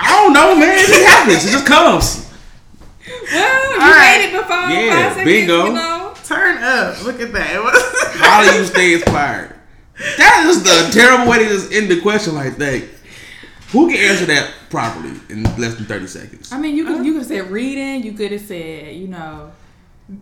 [0.00, 0.78] I don't know, man.
[0.78, 1.44] It just happens.
[1.46, 2.24] It just comes.
[3.32, 4.18] Well, you All right.
[4.18, 5.24] made it before Yeah, five seconds.
[5.24, 5.66] bingo.
[5.66, 6.14] You know.
[6.24, 7.02] Turn up.
[7.04, 8.14] Look at that.
[8.20, 9.54] How do you stay inspired?
[10.18, 12.84] That is the terrible way to just end the question like that.
[13.72, 16.52] Who can answer that properly in less than 30 seconds?
[16.52, 18.02] I mean, you could you could have said reading.
[18.02, 19.50] You could have said you know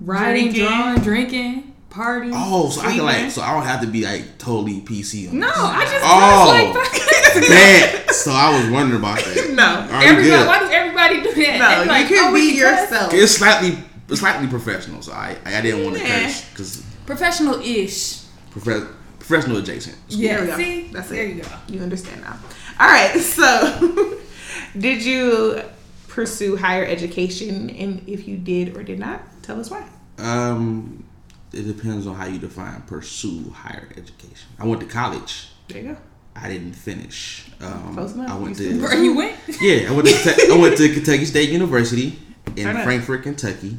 [0.01, 0.67] Writing, Drinking.
[0.67, 2.33] drawing, drinking, partying.
[2.35, 5.29] Oh, so I can like, so I don't have to be like totally PC.
[5.31, 5.57] On No, this.
[5.57, 6.73] I just Oh.
[6.73, 7.03] dressed like
[7.35, 7.49] fucking.
[7.49, 7.96] Bad.
[8.13, 9.51] So I was wondering about that.
[9.55, 9.65] No.
[9.65, 11.59] Are Everybody, why does everybody do that?
[11.59, 12.59] No, They you like, can oh, be cuss?
[12.59, 13.15] yourself.
[13.15, 15.03] It's slightly, it's slightly professional.
[15.03, 16.23] So I, I didn't want to Yeah.
[16.25, 18.23] curse because Professional-ish.
[18.51, 18.89] prof-
[19.19, 19.97] professional adjacent.
[20.09, 20.41] There Yeah.
[20.41, 20.57] we go.
[20.57, 21.37] See, That's there it.
[21.37, 21.49] you go.
[21.69, 22.39] You understand now.
[22.81, 23.13] All right.
[23.21, 24.19] So,
[24.79, 25.63] did you
[26.09, 27.71] pursue higher education?
[27.71, 29.87] And if you did or did not, tell us why.
[30.19, 31.05] Um,
[31.53, 34.49] it depends on how you define pursue higher education.
[34.59, 35.49] I went to college.
[35.69, 35.97] There you go.
[36.43, 37.49] I didn't finish.
[37.61, 38.31] Um, Close enough.
[38.31, 39.37] I went You to Where you went?
[39.61, 39.89] yeah.
[39.89, 42.19] I went to Kentucky, I went to Kentucky State University
[42.57, 42.85] in up.
[42.85, 43.79] Frankfort, Kentucky.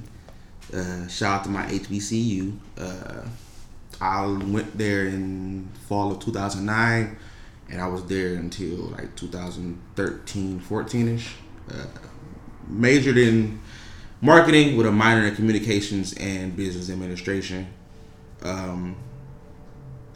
[0.74, 2.58] Uh, shout out to my HBCU.
[2.78, 3.22] Uh,
[4.02, 7.18] I went there in fall of 2009,
[7.70, 11.36] and I was there until like 2013, 14 ish.
[11.72, 11.86] Uh,
[12.68, 13.60] majored in
[14.22, 17.68] marketing with a minor in communications and business administration.
[18.44, 18.96] Um,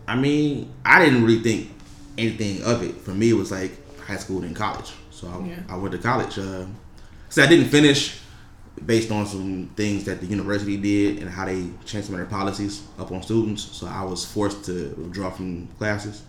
[0.07, 1.71] I mean, I didn't really think
[2.17, 2.95] anything of it.
[2.95, 3.71] For me, it was like
[4.01, 4.91] high school and college.
[5.11, 5.59] So I, Yeah.
[5.69, 6.37] I went to college.
[6.37, 6.65] Uh,
[7.29, 8.19] so I didn't finish
[8.85, 12.25] based on some things that the university did and how they changed some of their
[12.25, 13.63] policies up on students.
[13.63, 16.23] So I was forced to withdraw from classes.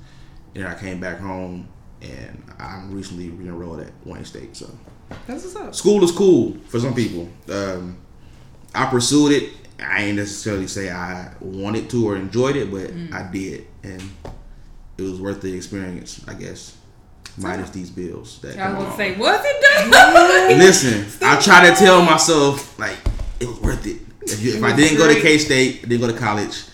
[0.54, 1.66] And I came back home
[2.02, 4.54] and I'm recently re-enrolled at Wayne State.
[4.56, 4.68] So
[5.26, 5.74] That's what's up.
[5.74, 7.28] school is cool for some people.
[7.50, 7.96] Um,
[8.74, 9.52] I pursued it.
[9.80, 14.00] I ain't necessarily say I wanted to or enjoyed it, but I did, and
[15.06, 16.76] it was worth the experience, I guess.
[17.38, 20.58] Minus these bills that I was say, was it done?
[20.58, 22.98] Listen, I try to tell myself like
[23.40, 24.02] it was worth it.
[24.20, 25.18] If, you, if I didn't go to.
[25.18, 26.64] K State, didn't go to college,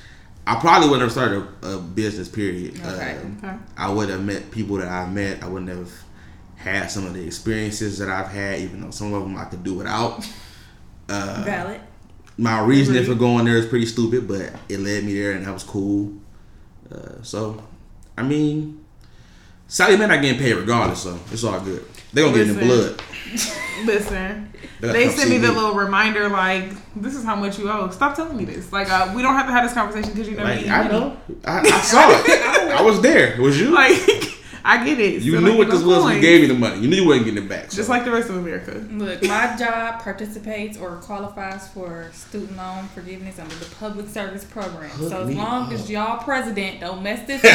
[0.48, 2.28] I probably wouldn't have started a, a business.
[2.28, 2.74] Period.
[2.84, 3.16] Okay.
[3.18, 3.56] Um, Okay.
[3.76, 5.44] I would have met people that I've met.
[5.44, 5.92] I wouldn't have
[6.56, 9.62] had some of the experiences that I've had, even though some of them I could
[9.62, 10.28] do without.
[11.08, 11.80] Uh, Valid.
[12.36, 13.12] my reasoning Agreed.
[13.14, 16.12] for going there is pretty stupid, but it led me there, and that was cool.
[16.92, 17.62] Uh, so,
[18.18, 18.84] I mean,
[19.68, 21.84] Sallie Mae not getting paid regardless, so it's all good.
[22.12, 23.02] They gonna get in the blood.
[23.84, 28.16] Listen, they send me the little reminder like, "This is how much you owe." Stop
[28.16, 28.72] telling me this.
[28.72, 30.48] Like, uh, we don't have to have this conversation because you never.
[30.48, 32.72] Like I know, I, I saw it.
[32.78, 33.40] I was there.
[33.40, 33.70] Was you?
[33.70, 33.92] Like,
[34.70, 35.22] I get it.
[35.22, 36.04] you So, knew like, what this was.
[36.04, 36.20] We coins.
[36.20, 36.80] gave you the money.
[36.80, 37.70] You knew you wasn't getting it back.
[37.70, 37.76] So.
[37.78, 38.72] Just like the rest of America.
[38.90, 44.90] Look, my job participates or qualifies for student loan forgiveness under the public service program.
[44.90, 45.72] Hook so as long up.
[45.72, 47.50] as y'all president don't mess this up,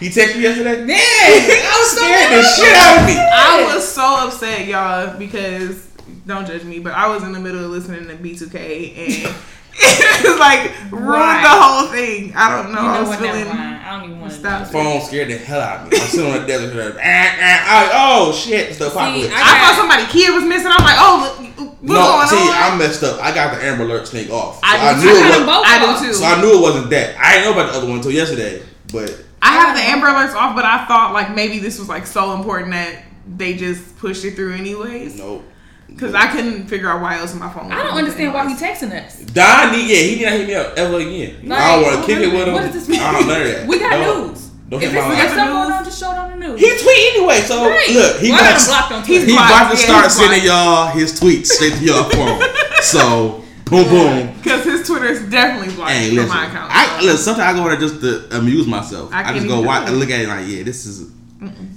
[0.00, 0.84] he texted me yesterday.
[0.84, 3.14] man, I was so Scared the shit out of me.
[3.16, 5.86] I was so upset, y'all, because
[6.26, 9.34] don't judge me, but I was in the middle of listening to B2K and
[9.80, 11.42] it was like ruined Right.
[11.42, 12.32] the whole thing.
[12.34, 12.80] I don't know.
[12.80, 13.20] You I was what?
[13.20, 13.56] Never feeling.
[13.56, 13.76] mind.
[13.84, 14.38] I don't even want to.
[14.38, 14.66] Stop.
[14.68, 15.98] Phone scared the hell out of me.
[15.98, 17.92] I'm sitting on the desk and ah, ah, ah,
[18.28, 19.32] oh shit, it's the apocalypse.
[19.34, 20.72] I I thought somebody kid was missing.
[20.72, 22.72] I'm like, oh, what's no, going see, on?
[22.72, 23.20] I messed up.
[23.20, 24.56] I got the Amber Alert snake off.
[24.56, 25.16] So I I, do knew too.
[25.16, 25.46] it wasn't.
[25.46, 26.12] both I do too.
[26.14, 27.16] So I knew it wasn't that.
[27.18, 28.62] I didn't know about the other one until yesterday.
[28.92, 32.06] But I have the Amber Alerts off, but I thought like maybe this was like
[32.06, 33.04] so important that
[33.36, 35.18] they just pushed it through anyways.
[35.18, 35.42] no.
[35.88, 37.72] Because I couldn't figure out why else my phone.
[37.72, 39.18] I don't understand why he texting us.
[39.32, 41.48] Don, need, yeah, he did not hit me up ever again.
[41.48, 42.54] Like, I don't want to kick it with him.
[42.54, 43.00] What does this mean?
[43.00, 43.66] I don't know that.
[43.68, 44.28] We got No.
[44.28, 44.50] news.
[44.68, 45.28] Don't if hit it's my got line.
[45.28, 46.60] something going on, just show it on the news.
[46.60, 47.88] He tweet anyway, so Right.
[47.94, 49.26] look, he Well, I about, blocked on he's Twitter.
[49.26, 49.50] he blocked.
[49.50, 50.46] about to Yeah, start he's sending blocked.
[50.46, 52.42] y'all his tweets straight to your phone.
[52.82, 54.34] So boom, boom.
[54.42, 56.36] Because his Twitter is definitely blocked Hey, from listen.
[56.36, 56.70] my account.
[56.74, 57.06] I so.
[57.06, 57.18] listen.
[57.24, 59.10] Sometimes I go there just to amuse myself.
[59.14, 59.88] I I, just go watch it.
[59.90, 61.08] and look at it like, yeah, this is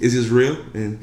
[0.02, 0.58] is this real?
[0.74, 1.00] And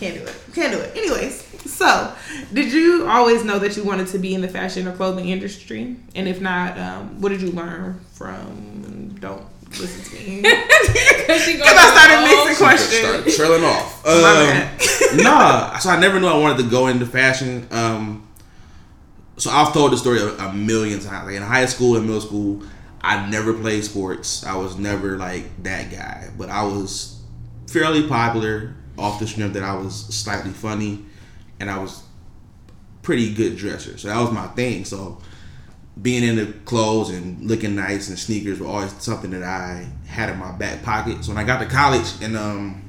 [0.00, 0.34] Can't do it.
[0.54, 0.96] Can't do it.
[0.96, 2.12] Anyways, so
[2.52, 5.96] did you always know that you wanted to be in the fashion or clothing industry?
[6.14, 9.16] And if not, um, what did you learn from?
[9.20, 9.44] Don't
[9.78, 10.42] listen to me.
[10.88, 13.36] Because Because I started mixing start questions.
[13.36, 14.02] trailing off.
[14.06, 14.80] My Um, bad.
[15.22, 17.66] nah, so I never knew I wanted to go into fashion.
[17.70, 18.26] Um,
[19.36, 21.26] so I've told the story a, a million times.
[21.26, 22.62] Like in high school and middle school,
[23.02, 24.44] I never played sports.
[24.44, 27.20] I was never like that guy, but I was
[27.68, 31.04] fairly popular off the strength that I was slightly funny,
[31.60, 32.02] and I was
[33.02, 33.96] pretty good dresser.
[33.98, 34.84] So that was my thing.
[34.84, 35.18] So
[36.00, 40.38] being into clothes and looking nice and sneakers were always something that I had in
[40.38, 41.24] my back pocket.
[41.24, 42.82] So when I got to college and um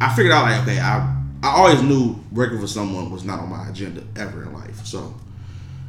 [0.00, 3.50] I figured out like okay, I I always knew working for someone was not on
[3.50, 4.86] my agenda ever in life.
[4.86, 5.14] So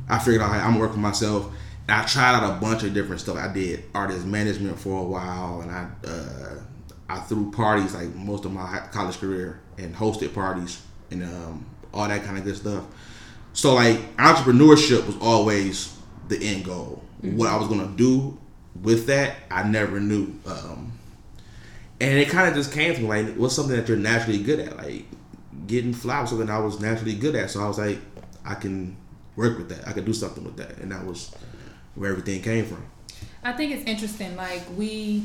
[0.10, 1.52] I figured out like, I'm working myself.
[1.88, 3.38] And I tried out a bunch of different stuff.
[3.38, 6.60] I did artist management for a while, and I uh,
[7.08, 12.08] I threw parties like most of my college career and hosted parties and um, all
[12.08, 12.84] that kind of good stuff.
[13.54, 17.04] So like entrepreneurship was always the end goal.
[17.22, 18.38] What I was gonna do
[18.82, 20.36] with that, I never knew.
[20.46, 20.92] Um,
[22.00, 24.60] and it kind of just came to me like, what's something that you're naturally good
[24.60, 24.78] at?
[24.78, 25.06] Like
[25.68, 27.50] getting fly was something I was naturally good at.
[27.50, 28.00] So I was like,
[28.44, 28.98] I can
[29.36, 29.88] work with that.
[29.88, 31.34] I could do something with that, and that was
[31.96, 32.86] where everything came from.
[33.44, 34.36] I think it's interesting.
[34.36, 35.24] Like we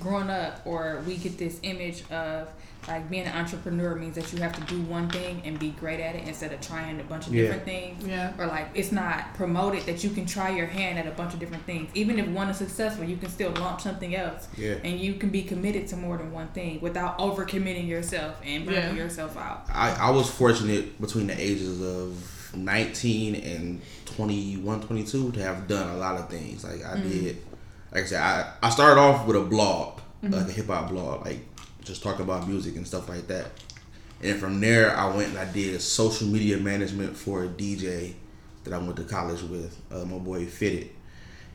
[0.00, 2.48] growing up, or we get this image of
[2.88, 6.00] like being an entrepreneur means that you have to do one thing and be great
[6.00, 7.42] at it instead of trying a bunch of Yeah.
[7.42, 8.06] different things.
[8.06, 8.32] Yeah.
[8.38, 11.40] Or like it's not promoted that you can try your hand at a bunch of
[11.40, 11.90] different things.
[11.94, 14.48] Even if one is successful, you can still launch something else.
[14.56, 14.74] Yeah.
[14.82, 18.96] And you can be committed to more than one thing without overcommitting yourself and burning
[18.96, 19.04] Yeah.
[19.04, 19.66] yourself out.
[19.72, 25.88] I, I was fortunate between the ages of 19 and 21, 22 to have done
[25.90, 26.64] a lot of things.
[26.64, 27.08] Like I mm-hmm.
[27.08, 27.36] did,
[27.92, 30.34] like I said, I, I started off with a blog, mm-hmm.
[30.34, 31.40] like a hip hop blog, like
[31.82, 33.46] just talking about music and stuff like that.
[34.22, 38.14] And from there, I went and I did social media management for a DJ
[38.64, 40.90] that I went to college with, uh, my boy Fitted.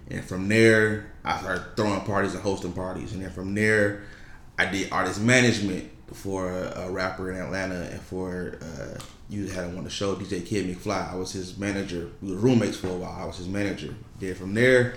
[0.10, 3.14] And from there, I started throwing parties and hosting parties.
[3.14, 4.04] And then from there,
[4.58, 9.66] I did artist management for a, a rapper in Atlanta and for uh, you had
[9.66, 11.12] him on the show, DJ Kid McFly.
[11.12, 12.10] I was his manager.
[12.22, 13.18] We were roommates for a while.
[13.22, 13.94] I was his manager.
[14.20, 14.96] Then from there,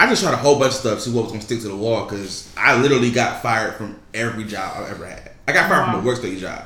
[0.00, 1.68] I just tried a whole bunch of stuff, to see what was gonna stick to
[1.68, 5.30] the wall, because I literally got fired from every job I've ever had.
[5.46, 6.64] I got fired from a workstation job.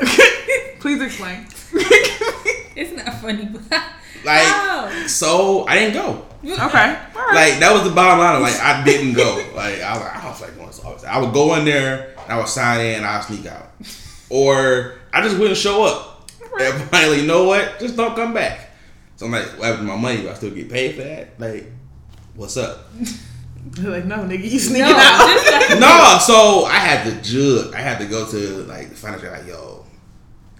[0.80, 1.46] Please explain.
[2.80, 3.62] It's not funny, but
[4.24, 5.04] Like, Oh.
[5.08, 6.24] so I didn't go.
[6.44, 6.56] Okay.
[6.56, 7.34] All right.
[7.34, 8.40] Like that was the bottom line.
[8.40, 9.44] Like I didn't go.
[9.56, 11.04] Like I was like, I was like going to office.
[11.04, 13.70] I would go in there, and I would sign in, and I would sneak out,
[14.30, 16.30] or I just wouldn't show up.
[16.60, 17.80] And finally, you know what?
[17.80, 18.70] Just don't come back.
[19.16, 20.22] So I'm like, what happened to my money?
[20.22, 21.40] Do I still get paid for that?
[21.40, 21.66] Like,
[22.38, 22.86] what's up?
[23.72, 25.78] They're like, no, nigga, you sneaking no, out.
[25.80, 27.74] no, so I had to judge.
[27.74, 29.84] I had to go to like the financial like, yo,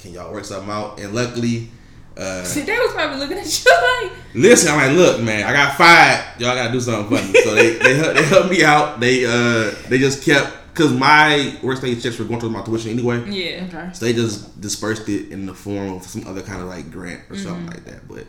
[0.01, 0.99] can y'all work something out?
[0.99, 1.69] And luckily,
[2.17, 3.73] uh, See, they was probably looking at you
[4.11, 6.41] like, Listen, I'm like, look, man, I got fired.
[6.41, 7.41] Y'all gotta do something for me.
[7.43, 8.99] So they they, hel- they helped me out.
[8.99, 13.25] They uh they just kept because my workstation checks were going towards my tuition anyway.
[13.31, 13.64] yeah.
[13.69, 13.91] Okay.
[13.93, 17.21] So they just dispersed it in the form of some other kind of like grant
[17.31, 18.09] or something like that.
[18.09, 18.27] But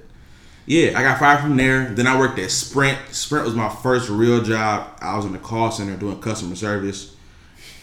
[0.70, 1.86] yeah, I got fired from there.
[1.94, 2.98] Then I worked at Sprint.
[3.12, 4.88] Sprint was my first real job.
[5.02, 7.16] I was in the call center doing customer service.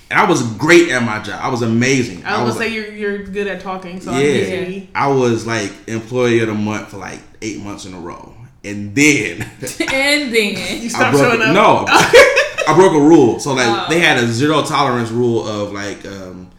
[0.09, 1.41] And I was great at my job.
[1.43, 2.25] I was amazing.
[2.25, 4.83] I was was gonna say you're you're good at talking, so I'm yeah.
[4.95, 8.95] I was like employee of the month for like eight months in a row, and
[8.95, 9.41] then
[9.93, 11.53] And then You I stop broke showing up.
[11.53, 13.41] no, I broke a rule.
[13.41, 13.87] So like Oh.
[13.91, 16.51] they had a zero tolerance rule of like um,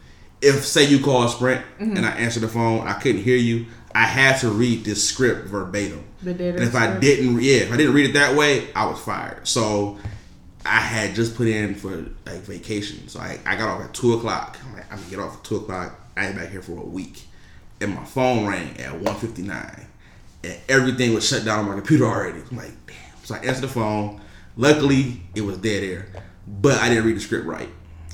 [0.42, 1.96] if say you call Sprint Mm-hmm.
[1.96, 3.68] and I answer the phone, I couldn't hear you.
[3.96, 6.04] I had to read this script verbatim.
[6.58, 9.48] And if I didn't, yeah, if I didn't read it that way, I was fired.
[9.48, 9.98] So
[10.66, 13.08] I had just put in for like vacation.
[13.08, 14.58] So I, I got off at two o'clock.
[14.66, 16.00] I'm like, I'm gonna get off at two o'clock.
[16.16, 17.24] I ain't back here for a week.
[17.80, 19.88] And my phone rang at 159.
[20.44, 22.42] And everything was shut down on my computer already.
[22.50, 23.24] I'm like, damn.
[23.24, 24.20] So I answered the phone.
[24.56, 26.08] Luckily, it was dead air.
[26.48, 27.70] But I didn't read the script right.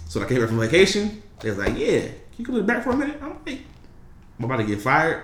[0.10, 2.84] So when I came back from vacation, they was like, yeah, can you come back
[2.84, 3.18] for a minute?
[3.22, 3.62] I'm like,
[4.38, 5.24] I'm about to get fired.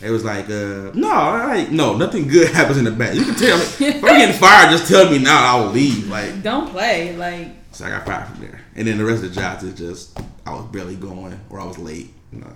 [0.00, 3.14] It was like, uh, no, like, no, nothing good happens in the back.
[3.14, 3.64] You can tell me.
[3.64, 5.56] if I'm getting fired, just tell me now.
[5.56, 6.08] I will leave.
[6.08, 7.16] Like, don't play.
[7.16, 8.60] Like so I got fired from there.
[8.76, 11.64] And then the rest of the jobs is just I was barely going or I
[11.64, 12.10] was late.
[12.32, 12.52] You know.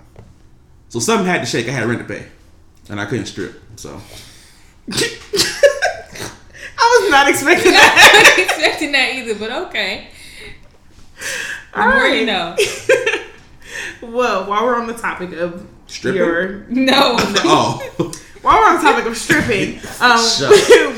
[0.89, 1.67] So something had to shake.
[1.67, 2.25] I had rent to pay,
[2.89, 3.59] and I couldn't strip.
[3.75, 3.99] So
[4.91, 8.33] I was not expecting I that.
[8.35, 10.07] wasn't expecting that either, but okay.
[11.73, 12.55] The All more you know.
[14.01, 16.17] well, while we're on the topic of Stripping?
[16.17, 17.15] your No.
[17.45, 20.19] oh, While we're on the topic of stripping, um,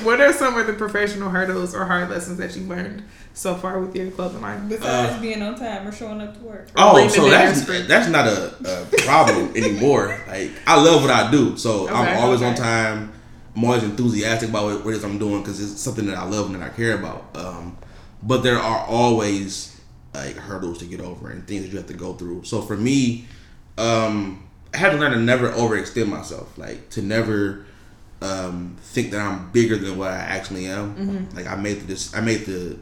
[0.04, 3.04] what are some of the professional hurdles or hard lessons that you've learned
[3.34, 4.68] so far with your clothing line?
[4.68, 6.70] Besides being on time or showing up to work.
[6.76, 10.20] oh, so that's that's not a, a problem anymore.
[10.28, 13.12] Like I love what I do, so Okay, I'm always on time.
[13.56, 16.26] I'm always enthusiastic about what, what it is I'm doing because it's something that I
[16.26, 17.36] love and that I care about.
[17.36, 17.78] Um,
[18.24, 19.80] but there are always
[20.14, 22.44] like hurdles to get over and things that you have to go through.
[22.44, 23.28] So for me,
[23.78, 24.42] um,
[24.76, 27.66] I had to learn to never overextend myself, like to never
[28.22, 31.30] um, think that I'm bigger than what I actually am.
[31.34, 32.78] Like I made this, I made the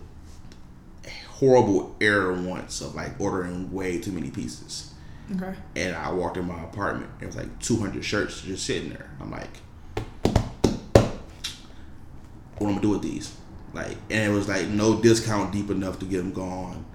[1.29, 4.93] horrible error once of like ordering way too many pieces
[5.35, 5.53] Okay.
[5.75, 7.11] and I walked in my apartment.
[7.21, 9.09] It was like 200 shirts just sitting there.
[9.21, 9.57] I'm like,
[12.57, 13.35] what am I gonna do with these?
[13.73, 16.85] Like, and it was like no discount deep enough to get them gone.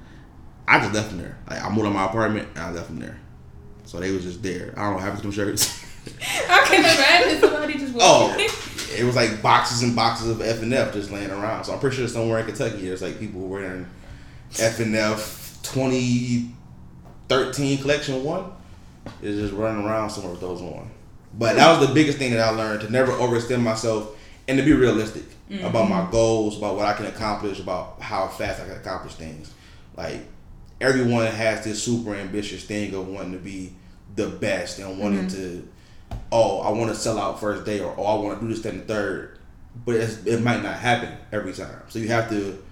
[0.66, 1.38] I just left them there.
[1.48, 3.18] Like, I moved on my apartment and I left them there.
[3.88, 4.74] So they was just there.
[4.76, 5.82] I don't know what happened to them shirts.
[6.50, 10.74] I can imagine somebody just oh, it was like boxes and boxes of F and
[10.74, 11.64] F just laying around.
[11.64, 13.88] So I'm pretty sure somewhere in Kentucky, there's like people wearing
[14.58, 18.52] F and F 2013 collection one
[19.22, 20.90] is just running around somewhere with those on.
[21.38, 24.14] But that was the biggest thing that I learned to never overextend myself
[24.48, 25.24] and to be realistic
[25.62, 26.04] about mm-hmm.
[26.04, 29.50] my goals, about what I can accomplish, about how fast I can accomplish things.
[29.96, 30.26] Like
[30.80, 33.74] everyone has this super ambitious thing of wanting to be
[34.16, 35.36] the best and wanting mm-hmm.
[35.36, 35.68] to
[36.32, 38.62] oh, I want to sell out first day, or oh, I want to do this,
[38.62, 39.38] then the third.
[39.84, 41.82] But it's, it might not happen every time.
[41.88, 42.62] So you have to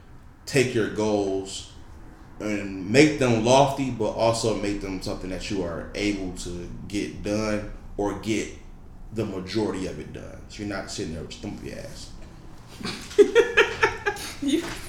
[0.44, 1.72] take your goals
[2.40, 7.22] and make them lofty, but also make them something that you are able to get
[7.22, 8.48] done or get
[9.12, 10.40] the majority of it done.
[10.48, 12.10] So you're not sitting there with your ass.
[14.38, 14.85] So,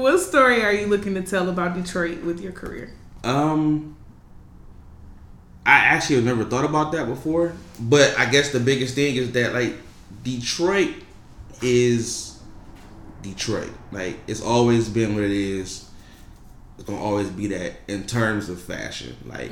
[0.00, 2.92] what story are you looking to tell about Detroit with your career?
[3.22, 3.96] Um,
[5.64, 9.32] I actually have never thought about that before, but I guess the biggest thing is
[9.32, 9.74] that like
[10.22, 10.94] Detroit
[11.62, 12.38] is
[13.22, 13.72] Detroit.
[13.90, 15.88] Like it's always been what it is.
[16.76, 19.16] It's gonna always be that in terms of fashion.
[19.24, 19.50] Like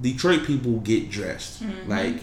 [0.00, 2.16] Detroit people get dressed, like,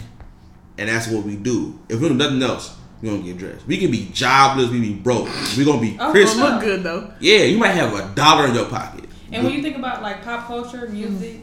[0.77, 1.79] and that's what we do.
[1.87, 3.67] If we do nothing else, we don't get dressed.
[3.67, 5.27] We can be jobless, we be broke.
[5.57, 6.39] We gonna be Oh, Christian.
[6.41, 7.11] well, Look good though.
[7.19, 9.03] Yeah, you might have a dollar in your pocket.
[9.33, 11.41] And when you think about like pop culture, music,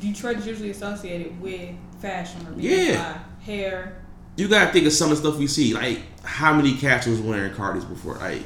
[0.00, 1.70] Detroit is usually associated with
[2.00, 3.18] fashion or being Yeah.
[3.44, 3.94] hair.
[4.36, 5.74] you gotta think of some of the stuff we see.
[5.74, 8.14] Like how many cats was wearing Cardis before?
[8.14, 8.42] Like,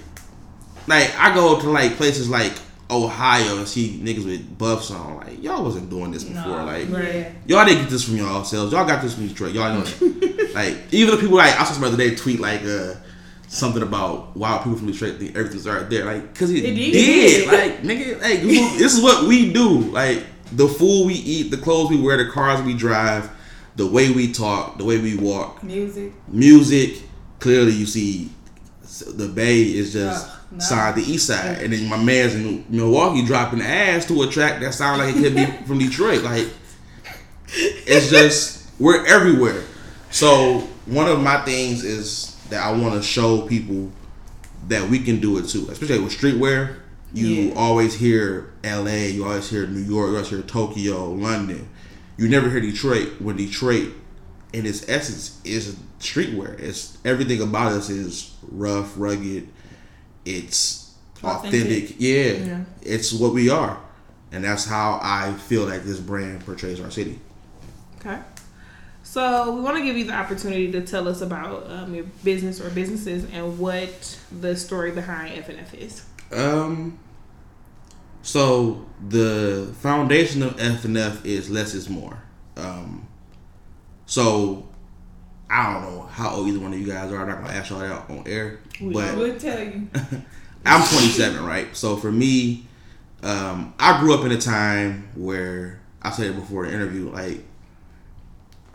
[0.87, 2.55] like I go to like places like
[2.91, 5.17] Ohio and see niggas with buffs on.
[5.17, 6.43] Like y'all wasn't doing this before.
[6.59, 7.31] No, Like yeah.
[7.47, 8.73] y'all didn't get this from y'all selves.
[8.73, 9.53] Y'all got this from Detroit.
[9.55, 10.51] Y'all know that.
[10.55, 12.95] like even the people like I saw somebody the other day tweet like uh
[13.49, 16.05] something about why people from Detroit think everything's right there.
[16.05, 16.93] Like cause it, It did.
[16.93, 17.47] did.
[17.49, 19.81] Like nigga, like this is what we do.
[19.91, 23.31] Like the food we eat, the clothes we wear, the cars we drive,
[23.77, 26.13] the way we talk, the way we walk Music.
[26.29, 27.03] music.
[27.39, 28.31] Clearly, you see
[29.05, 30.59] the Bay is just Ugh, no.
[30.61, 34.61] side the East Side, and then my man's in Milwaukee dropping ass to a track
[34.61, 36.23] that sounds like it could be from Detroit.
[36.23, 36.47] Like
[37.55, 39.63] it's just we're everywhere.
[40.11, 43.91] So one of my things is that I want to show people
[44.69, 46.77] that we can do it too, especially with streetwear.
[47.15, 47.55] You Yeah.
[47.55, 51.69] always hear L.A., you always hear New York, you always hear Tokyo, London.
[52.17, 53.21] You never hear Detroit.
[53.21, 53.93] When Detroit,
[54.53, 56.59] in its essence, is streetwear.
[56.59, 59.49] It's everything about us is rough, rugged.
[60.25, 61.63] It's authentic.
[61.63, 61.95] Authentic.
[61.99, 62.65] Yeah, Yeah.
[62.83, 63.79] it's what we are,
[64.31, 67.19] and that's how I feel like this brand portrays our city.
[67.99, 68.19] Okay.
[69.05, 72.61] So we want to give you the opportunity to tell us about um, your business
[72.61, 76.05] or businesses and what the story behind FNF is.
[76.33, 76.99] Um.
[78.23, 82.23] So the foundation of FNF is less is more.
[82.57, 83.07] Um.
[84.13, 84.69] So
[85.49, 87.17] I don't know how old either one of you guys are.
[87.17, 89.89] I'm not gonna ask y'all that on air, but We'll tell you.
[90.67, 91.75] I'm 27, right?
[91.75, 92.67] So for me,
[93.23, 97.43] um, I grew up in a time where I said it before the interview, like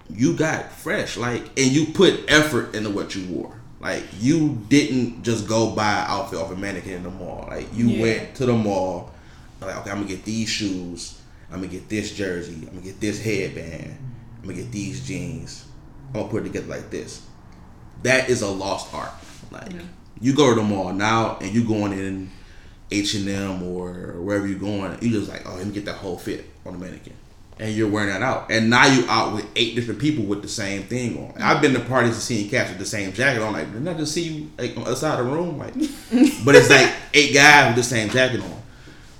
[0.10, 3.62] you got fresh, like, and you put effort into what you wore.
[3.80, 7.46] Like you didn't just go buy an outfit off a mannequin in the mall.
[7.48, 8.02] Like you Yeah.
[8.02, 9.14] went to the mall,
[9.62, 11.22] like okay, I'm gonna get these shoes,
[11.52, 13.98] I'm gonna get this jersey, I'm gonna get this headband,
[14.48, 15.66] I'm gonna get these jeans.
[16.08, 17.22] I'm gonna put it together like this.
[18.04, 19.12] That is a lost art.
[19.52, 19.74] Like
[20.22, 22.32] you go to the mall now and you going in
[22.92, 25.96] H and M or wherever you're going, you just like, oh, let me get that
[25.96, 27.14] whole fit on the mannequin,
[27.60, 30.48] and you're wearing that out, and now you out with eight different people with the
[30.48, 31.42] same thing on.
[31.42, 33.52] I've been to parties and seen cats with the same jacket on.
[33.52, 35.58] Like, didn't I just see you like on the side of the room?
[35.58, 35.74] Like,
[36.46, 38.62] but it's like eight guys with the same jacket on.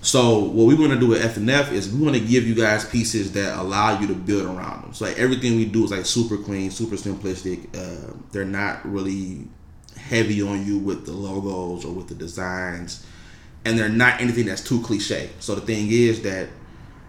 [0.08, 2.86] So what we want to do with FNF is we want to give you guys
[2.86, 4.94] pieces that allow you to build around them.
[4.94, 7.68] So like everything we do is like super clean, super simplistic.
[7.76, 9.50] Uh, they're not really
[9.98, 13.06] heavy on you with the logos or with the designs,
[13.66, 15.30] and they're not anything that's too cliche.
[15.40, 16.48] So the thing is that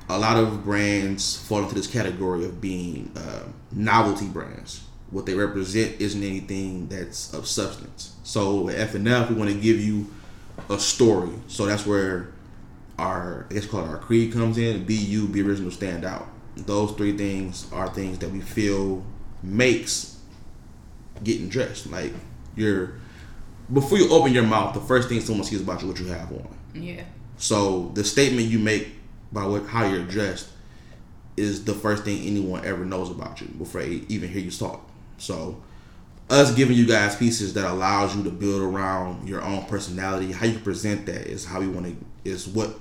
[0.08, 4.82] a lot of brands fall into this category of being uh, novelty brands.
[5.12, 8.16] What they represent isn't anything that's of substance.
[8.24, 10.12] So at FNF, we want to give you
[10.68, 11.30] a story.
[11.46, 12.32] So that's where
[12.98, 14.84] our I guess call our creed comes in.
[14.84, 16.28] Be you, be original, stand out.
[16.56, 19.04] Those three things are things that we feel
[19.42, 20.18] makes
[21.22, 21.86] getting dressed.
[21.86, 22.12] Like
[22.56, 22.94] you're
[23.72, 26.32] before you open your mouth, the first thing someone sees about you what you have
[26.32, 26.58] on.
[26.74, 27.02] Yeah.
[27.36, 28.88] So the statement you make
[29.30, 30.48] by what how you're dressed
[31.36, 34.88] is the first thing anyone ever knows about you before they even hear you talk.
[35.18, 35.62] So
[36.30, 40.46] us giving you guys pieces that allows you to build around your own personality, how
[40.46, 41.96] you present that is how we want to
[42.28, 42.78] is what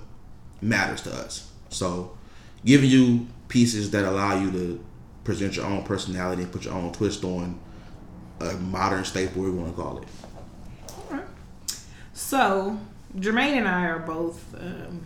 [0.62, 1.52] matters to us.
[1.70, 2.18] So
[2.66, 4.84] giving you pieces that allow you to
[5.24, 7.60] present your own personality and put your own twist on
[8.40, 10.08] a modern staple, we want to call it.
[12.14, 12.78] So
[13.20, 15.06] Germaine and I are both um,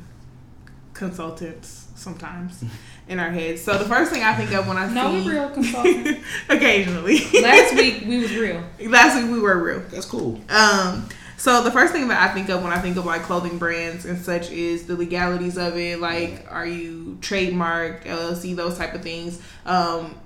[0.94, 2.64] consultants sometimes
[3.08, 3.62] in our heads.
[3.62, 6.22] So the first thing I think of when I No, see we're real consultants.
[6.50, 7.20] occasionally.
[7.42, 8.64] Last week we was real.
[8.88, 9.80] Last week we were real.
[9.90, 10.40] That's cool.
[10.50, 11.08] Um,
[11.42, 14.06] So the first thing that I think of when I think of like clothing brands
[14.06, 16.00] and such is the legalities of it.
[16.00, 19.42] Like, are you trademarked, LLC, those type of things.
[19.66, 20.20] Um,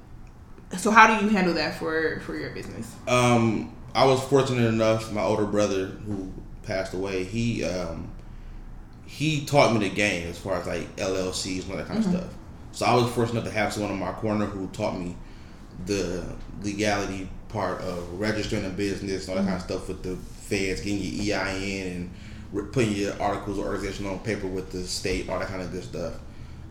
[0.78, 2.93] so how do you handle that for for your business?
[3.07, 5.09] Um, I was fortunate enough.
[5.13, 8.11] My older brother, who passed away, he um,
[9.05, 12.11] he taught me the game as far as like LLCs and all that kind of
[12.11, 12.34] stuff.
[12.74, 15.16] So I was fortunate enough to have someone in my corner who taught me
[15.86, 16.26] the
[16.61, 20.81] legality part of registering a business and all that kind of stuff with the feds,
[20.81, 22.09] getting your EIN
[22.53, 25.71] and putting your articles or organization on paper with the state, all that kind of
[25.71, 26.13] good stuff.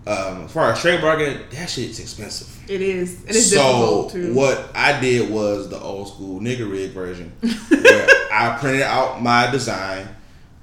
[0.07, 2.71] Um, as far as trade trademarking, that shit's expensive.
[2.71, 3.25] It is.
[3.25, 8.57] It is so what I did was the old school nigga rig version, where I
[8.61, 10.09] printed out my design,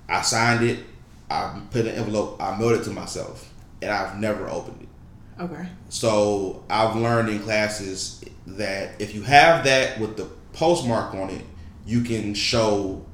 [0.08, 0.80] I signed it,
[1.30, 3.52] I put an envelope, I mailed it to myself,
[3.82, 5.42] and I've never opened it.
[5.42, 5.66] Okay.
[5.90, 11.46] So I've learned in classes that if you have that with the postmark on it,
[11.86, 13.06] you can show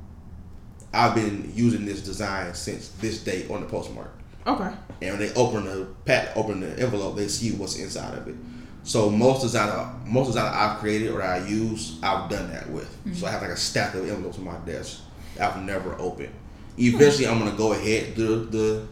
[0.93, 4.11] I've been using this design since this date on the postmark.
[4.45, 4.71] Okay.
[5.01, 8.35] And when they open the pack, open the envelope, they see what's inside of it.
[8.83, 12.89] So most design, most design I've created or I use, I've done that with.
[13.15, 15.01] So I have like a stack of envelopes on my desk.
[15.39, 16.33] I've never opened.
[16.77, 18.87] Eventually, I'm gonna go ahead do the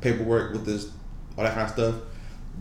[0.00, 0.90] paperwork with this,
[1.38, 1.94] all that kind of stuff.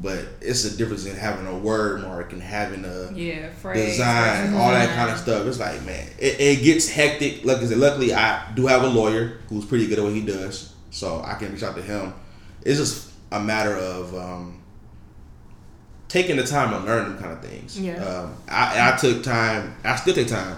[0.01, 4.53] But it's a difference in having a word mark and having a Yeah, phrase, design,
[4.53, 5.47] all that kind of stuff.
[5.47, 7.45] It's like, man, it, it gets hectic.
[7.45, 10.21] Like I said, luckily I do have a lawyer who's pretty good at what he
[10.21, 12.13] does, so I can reach out to him.
[12.63, 14.61] It's just a matter of um,
[16.07, 17.79] taking the time to learn them kind of things.
[17.79, 18.03] Yeah.
[18.03, 19.75] Um, I, I took time.
[19.83, 20.57] I still take time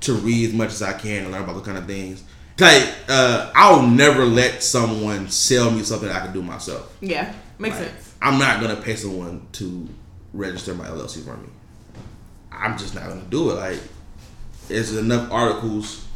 [0.00, 2.22] to read as much as I can and learn about those kind of things.
[2.60, 6.96] Like, uh, I'll never let someone sell me something I can do myself.
[7.00, 7.32] Yeah.
[7.58, 8.03] Makes Like, sense.
[8.24, 9.86] I'm not gonna pay someone to
[10.32, 11.48] register my LLC for me.
[12.50, 13.54] I'm just not gonna do it.
[13.54, 13.78] Like,
[14.68, 16.06] there's enough articles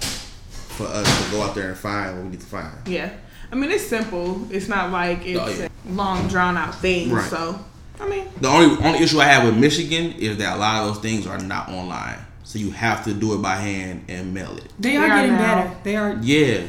[0.00, 2.86] for us to go out there and find what we need to find.
[2.88, 3.12] Yeah.
[3.50, 4.46] I mean, it's simple.
[4.52, 5.68] It's not like oh, it's Oh, yeah.
[5.88, 7.10] a long, drawn out thing.
[7.10, 7.30] Right.
[7.30, 7.58] So,
[8.00, 10.94] I mean, The only only issue I have with Michigan is that a lot of
[10.94, 14.56] those things are not online, so you have to do it by hand and mail
[14.56, 14.72] it.
[14.78, 15.54] They are They are getting now.
[15.64, 15.76] better.
[15.84, 16.18] They are.
[16.20, 16.62] Yeah,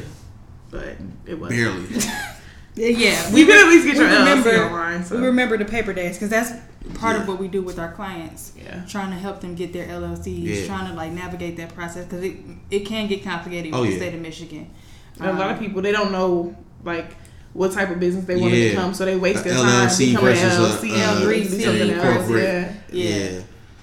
[0.70, 0.96] but
[1.26, 1.50] it was.
[1.50, 1.86] barely.
[2.76, 5.04] Yeah, You can at least get we your remember, LLC online.
[5.04, 5.16] So.
[5.16, 6.52] We remember the paper days because that's
[6.94, 7.22] part Yeah.
[7.22, 8.52] of what we do with our clients.
[8.56, 8.84] Yeah.
[8.88, 10.26] Trying to help them get their LLCs,
[10.60, 10.66] Yeah.
[10.66, 12.36] trying to like navigate that process because it
[12.70, 13.96] it can get complicated Oh, with yeah.
[13.98, 14.70] the state of Michigan.
[15.18, 16.54] And a lot of Um, people they don't know
[16.84, 17.10] like
[17.52, 18.70] what type of business they want to Yeah.
[18.70, 21.24] become, so they waste A their time LLC becoming an versus a, LLC uh, and
[21.24, 22.16] do C something else.
[22.16, 22.70] corporate.
[22.92, 23.04] Yeah.
[23.32, 23.40] Yeah.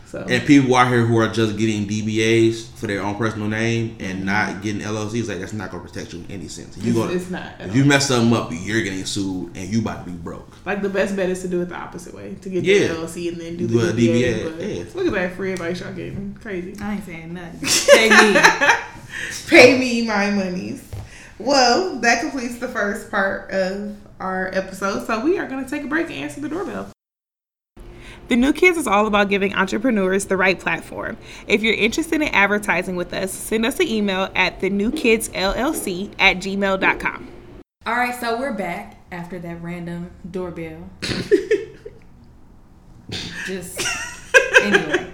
[0.07, 0.25] Yeah.
[0.25, 3.97] So And people out here who are just getting DBAs for their own personal name
[3.99, 4.25] and mm-hmm.
[4.25, 6.77] not getting LLCs, like that's not gonna protect you in any sense.
[6.77, 7.59] You it's, gonna, it's not.
[7.59, 10.65] at if you mess something up, you're getting sued and you about to be broke.
[10.65, 12.87] Like the best bet is to do it the opposite way to get Yeah.
[12.87, 14.33] the LLC and then do Do the a DBA.
[14.33, 14.83] DBA, but yeah.
[14.95, 16.75] Look at that free advice y'all getting crazy.
[16.81, 17.59] I ain't saying nothing.
[17.95, 18.39] Pay me.
[19.47, 20.83] Pay me my monies.
[21.39, 25.05] Well, that completes the first part of our episode.
[25.05, 26.91] So we are going to take a break and answer the doorbell.
[28.27, 31.17] The New Kids is all about giving entrepreneurs the right platform.
[31.47, 35.29] If you're interested in advertising with us, send us an email at the new kids
[35.29, 37.27] llc at gmail.com.
[37.85, 40.89] All right, so we're back after that random doorbell.
[43.45, 43.81] Just
[44.61, 45.11] anyway,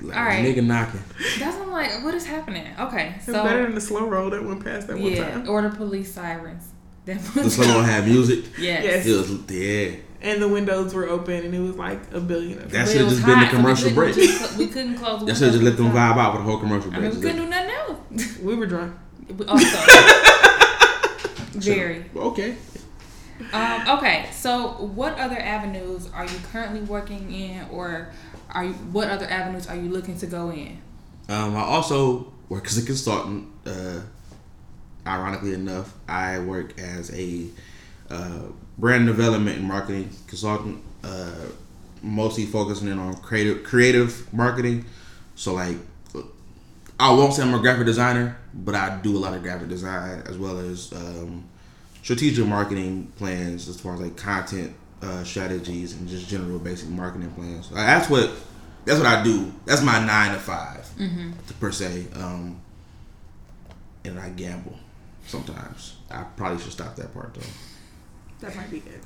[0.00, 0.42] Like, All right.
[0.44, 1.02] nigga knocking.
[1.38, 2.66] that's I'm like, what is happening?
[2.78, 5.48] Okay, It's so better than the slow roll that went past that one yeah, time.
[5.48, 6.70] order police sirens.
[7.04, 8.46] That The was song don't have music.
[8.58, 8.82] yes.
[8.84, 9.06] Yes.
[9.06, 9.96] It was yeah.
[10.24, 12.96] And the windows were open and it was like a billion of That But should
[12.96, 14.14] it have was just been the hot, so we commercial break.
[14.14, 15.20] just we couldn't close.
[15.20, 16.00] the That should have just let them windows.
[16.02, 17.12] vibe out for the whole commercial I break.
[17.12, 18.38] mean, we couldn't do nothing else.
[18.38, 18.94] We were drunk.
[19.48, 19.78] Also,
[21.52, 22.04] very.
[22.16, 22.56] okay.
[23.52, 28.12] Um, okay, so what other avenues are you currently working in, or
[28.50, 28.72] are you?
[28.74, 30.78] What other avenues are you looking to go in?
[31.28, 33.48] Um, I also work as a consultant.
[33.66, 34.00] Uh,
[35.06, 37.46] ironically enough, I work as a
[38.10, 38.42] uh,
[38.78, 41.30] brand development and marketing consultant, uh,
[42.02, 44.84] mostly focusing in on creative creative marketing.
[45.36, 45.76] So like,
[46.98, 50.22] I won't say I'm a graphic designer, but I do a lot of graphic design
[50.26, 51.44] as well as um,
[52.02, 57.30] strategic marketing plans as far as like content uh, strategies and just general basic marketing
[57.32, 57.70] plans.
[57.70, 58.30] That's what
[58.84, 59.52] that's what I do.
[59.64, 60.94] That's my nine to 5
[61.60, 62.06] per se.
[62.14, 62.60] Um,
[64.04, 64.76] and I gamble
[65.26, 65.96] sometimes.
[66.10, 67.40] I probably should stop that part though.
[68.40, 69.00] That might be good.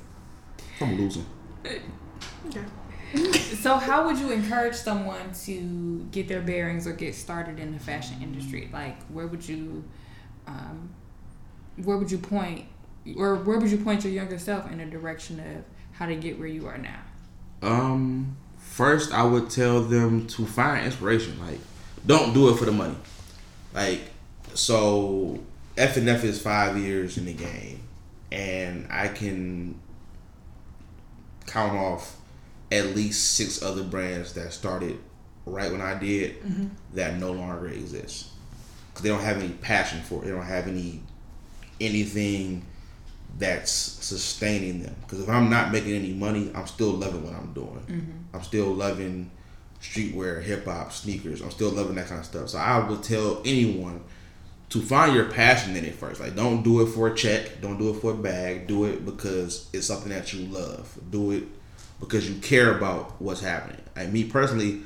[0.81, 1.25] I'm losing.
[2.47, 2.65] Okay.
[3.61, 7.79] So, how would you encourage someone to get their bearings or get started in the
[7.79, 8.69] fashion industry?
[8.71, 9.83] Like, where would you,
[10.45, 10.89] um,
[11.83, 12.65] where would you point,
[13.17, 15.63] or where would you point your younger self in the direction of
[15.93, 16.99] how to get where you are now?
[17.61, 21.39] Um, first I would tell them to find inspiration.
[21.39, 21.59] Like,
[22.05, 22.95] don't do it for the money.
[23.73, 24.01] Like,
[24.53, 25.39] so
[25.77, 27.81] F and F is five years in the game,
[28.31, 29.79] and I can
[31.47, 32.17] count off
[32.71, 34.99] at least six other brands that started
[35.45, 36.67] right when I did mm-hmm.
[36.93, 38.27] that no longer exist
[38.89, 40.25] because they don't have any passion for it.
[40.25, 41.01] They don't have any
[41.81, 42.65] anything
[43.37, 44.95] that's sustaining them.
[45.01, 47.83] Because if I'm not making any money, I'm still loving what I'm doing.
[47.87, 48.35] Mm-hmm.
[48.35, 49.31] I'm still loving
[49.81, 51.41] streetwear, hip hop, sneakers.
[51.41, 52.49] I'm still loving that kind of stuff.
[52.49, 54.03] So I would tell anyone
[54.69, 56.19] to find your passion in it first.
[56.21, 57.61] Like, don't do it for a check.
[57.61, 58.67] Don't do it for a bag.
[58.67, 60.95] Do it because it's something that you love.
[61.09, 61.43] Do it
[61.99, 63.81] because you care about what's happening.
[63.95, 64.81] Like me personally,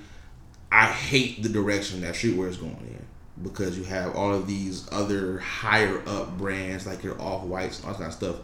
[0.72, 3.06] I hate the direction that streetwear is going in
[3.44, 7.86] because you have all of these other higher up brands like your off whites and
[7.88, 8.36] all that kind of stuff.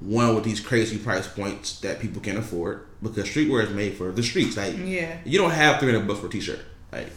[0.00, 4.10] One with these crazy price points that people can afford because streetwear is made for
[4.12, 4.56] the streets.
[4.56, 5.18] Like Yeah.
[5.24, 6.60] you don't have three hundred bucks for a t-shirt.
[6.92, 7.08] Like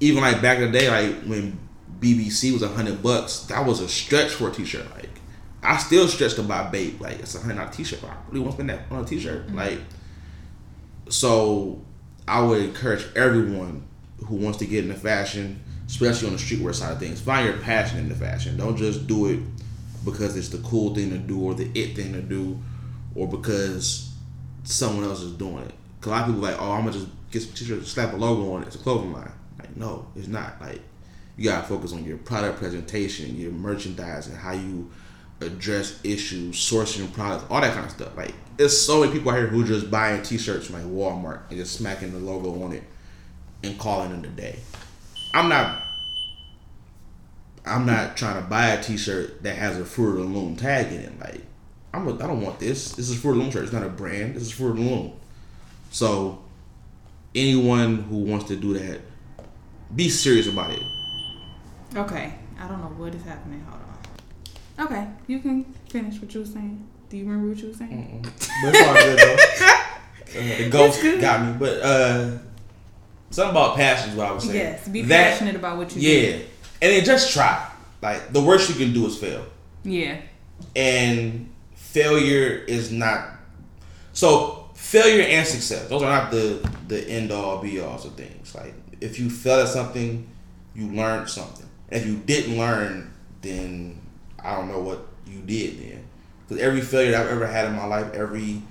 [0.00, 1.58] even like back in the day, like when
[2.00, 4.86] BBC was a hundred bucks, that was a stretch for a t-shirt.
[4.94, 5.10] Like
[5.62, 7.00] I still stretch to buy Bape.
[7.00, 8.02] Like it's a hundred dollar t-shirt.
[8.04, 9.46] I really want to spend that on a t-shirt.
[9.46, 9.56] Mm-hmm.
[9.56, 9.80] Like
[11.08, 11.80] so,
[12.26, 13.86] I would encourage everyone
[14.24, 17.56] who wants to get into fashion, especially on the streetwear side of things, find your
[17.58, 18.56] passion in the fashion.
[18.56, 19.40] Don't just do it
[20.04, 22.58] because it's the cool thing to do or the it thing to do,
[23.14, 24.12] or because
[24.64, 25.74] someone else is doing it.
[26.00, 28.16] Cause a lot of people like, oh, I'm gonna just get some t-shirt, slap a
[28.16, 28.66] logo on it.
[28.66, 29.32] It's a clothing line.
[29.58, 30.60] Like, no, it's not.
[30.60, 30.80] Like,
[31.36, 34.90] you gotta focus on your product presentation, your merchandising, how you
[35.40, 38.16] address issues, sourcing products, all that kind of stuff.
[38.16, 41.58] Like, there's so many people out here who just buying t-shirts from like Walmart and
[41.58, 42.84] just smacking the logo on it
[43.62, 44.58] and calling it a day.
[45.34, 45.82] I'm not.
[47.66, 50.92] I'm not trying to buy a T-shirt that has a Fruit of the Loom tag
[50.92, 51.20] in it.
[51.20, 51.42] Like,
[51.92, 52.06] I'm.
[52.08, 52.92] A, I don't want this.
[52.92, 53.64] This is Fruit of the Loom shirt.
[53.64, 54.36] It's not a brand.
[54.36, 55.12] This is Fruit of the Loom.
[55.90, 56.42] So,
[57.34, 59.00] anyone who wants to do that,
[59.94, 60.82] be serious about it.
[61.94, 62.34] Okay.
[62.60, 63.64] I don't know what is happening.
[63.68, 64.86] Hold on.
[64.86, 65.08] Okay.
[65.26, 66.86] You can finish what you were saying.
[67.08, 68.24] Do you remember what you were saying?
[68.64, 69.72] But it's all good though.
[70.26, 72.36] Uh, the ghost got me, but uh,
[73.30, 74.56] something about passion is what I was saying.
[74.56, 74.88] Yes.
[74.88, 76.36] Be That- passionate about what you Yeah, do.
[76.38, 76.42] Yeah.
[76.82, 77.66] And then just try.
[78.02, 79.46] Like the worst you can do is fail.
[79.84, 80.20] Yeah.
[80.74, 83.30] and failure is not
[84.12, 88.54] so failure and success those are not the the end all be alls of things
[88.54, 90.26] like if you fail at something
[90.74, 93.12] you learned something if you didn't learn
[93.42, 94.00] then
[94.42, 96.04] i don't know what you did then.
[96.46, 98.62] Because every failure that i've ever had in my life every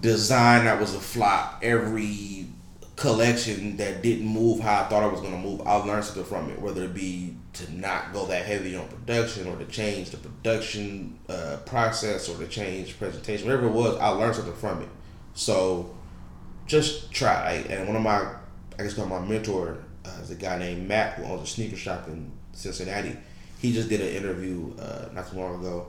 [0.00, 2.46] design that was a flop every
[2.96, 6.24] collection that didn't move how i thought it was going to move i learned something
[6.24, 6.60] from it.
[6.60, 11.18] Whether it be to not go that heavy on production or to change the production
[11.28, 14.88] uh, process or to change presentation whatever it was i learned something from it.
[15.34, 15.94] So
[16.66, 17.64] just try.
[17.68, 18.34] And one of my
[18.78, 22.08] i guess my mentor uh, is a guy named matt who owns a sneaker shop
[22.08, 23.16] in cincinnati
[23.58, 25.86] he just did an interview uh, not too long ago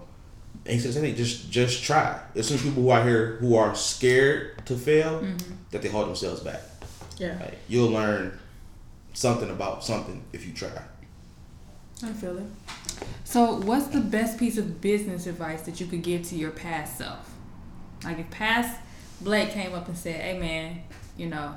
[0.65, 3.75] and he says, "Hey, just just try." There's some people who out here who are
[3.75, 5.23] scared to fail
[5.71, 6.61] that they hold themselves back.
[7.17, 7.37] Yeah.
[7.39, 8.37] Like, you'll learn
[9.13, 10.69] something about something if you try.
[12.03, 12.45] I feel it.
[13.23, 16.97] So, what's the best piece of business advice that you could give to your past
[16.97, 17.31] self?
[18.03, 18.79] Like, if past
[19.21, 20.81] Blake came up and said, "Hey, man,
[21.15, 21.55] you know,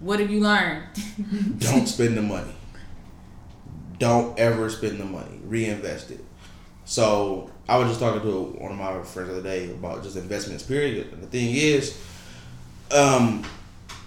[0.00, 0.84] what have you learned?"
[1.58, 2.52] Don't spend the money.
[3.98, 5.40] Don't ever spend the money.
[5.44, 6.24] Reinvest it.
[6.84, 10.16] So I was just talking to one of my friends the other day about just
[10.16, 10.64] investments.
[10.64, 11.12] Period.
[11.12, 11.96] And the thing is,
[12.90, 13.44] um,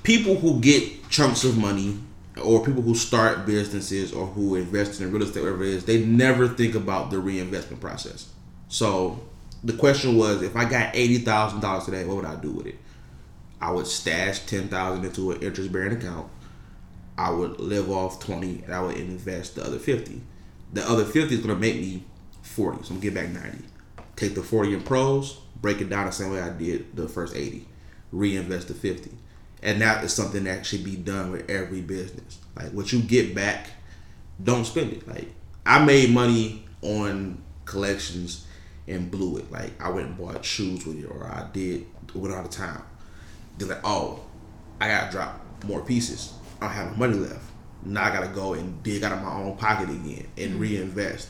[0.04, 1.98] people who get chunks of money,
[2.44, 6.04] or people who start businesses, or who invest in real estate, whatever it is, they
[6.04, 8.30] never think about the reinvestment process.
[8.68, 9.24] So
[9.64, 12.66] the question was, if I got eighty thousand dollars today, what would I do with
[12.68, 12.76] it?
[13.64, 16.30] I would stash ten thousand into an interest bearing account.
[17.18, 20.22] I would live off twenty, and I would invest the other fifty.
[20.74, 22.04] The other fifty is gonna make me
[22.42, 23.64] forty, so I'm gonna get back ninety.
[24.18, 27.38] Take the forty in pros, break it down the same way I did the first
[27.38, 27.66] eighty,
[28.12, 29.12] reinvest the fifty,
[29.62, 32.40] and that is something that should be done with every business.
[32.58, 33.68] Like what you get back,
[34.44, 35.08] don't spend it.
[35.08, 35.30] Like
[35.66, 38.46] I made money on collections
[38.90, 39.50] and blew it.
[39.50, 42.84] Like I went and bought shoes with it, or I did went out of town.
[43.58, 44.22] They're like, oh,
[44.80, 46.34] I gotta drop more pieces.
[46.62, 47.46] I don't have no money left.
[47.84, 51.30] Now I gotta go and dig out of my own pocket again and reinvest.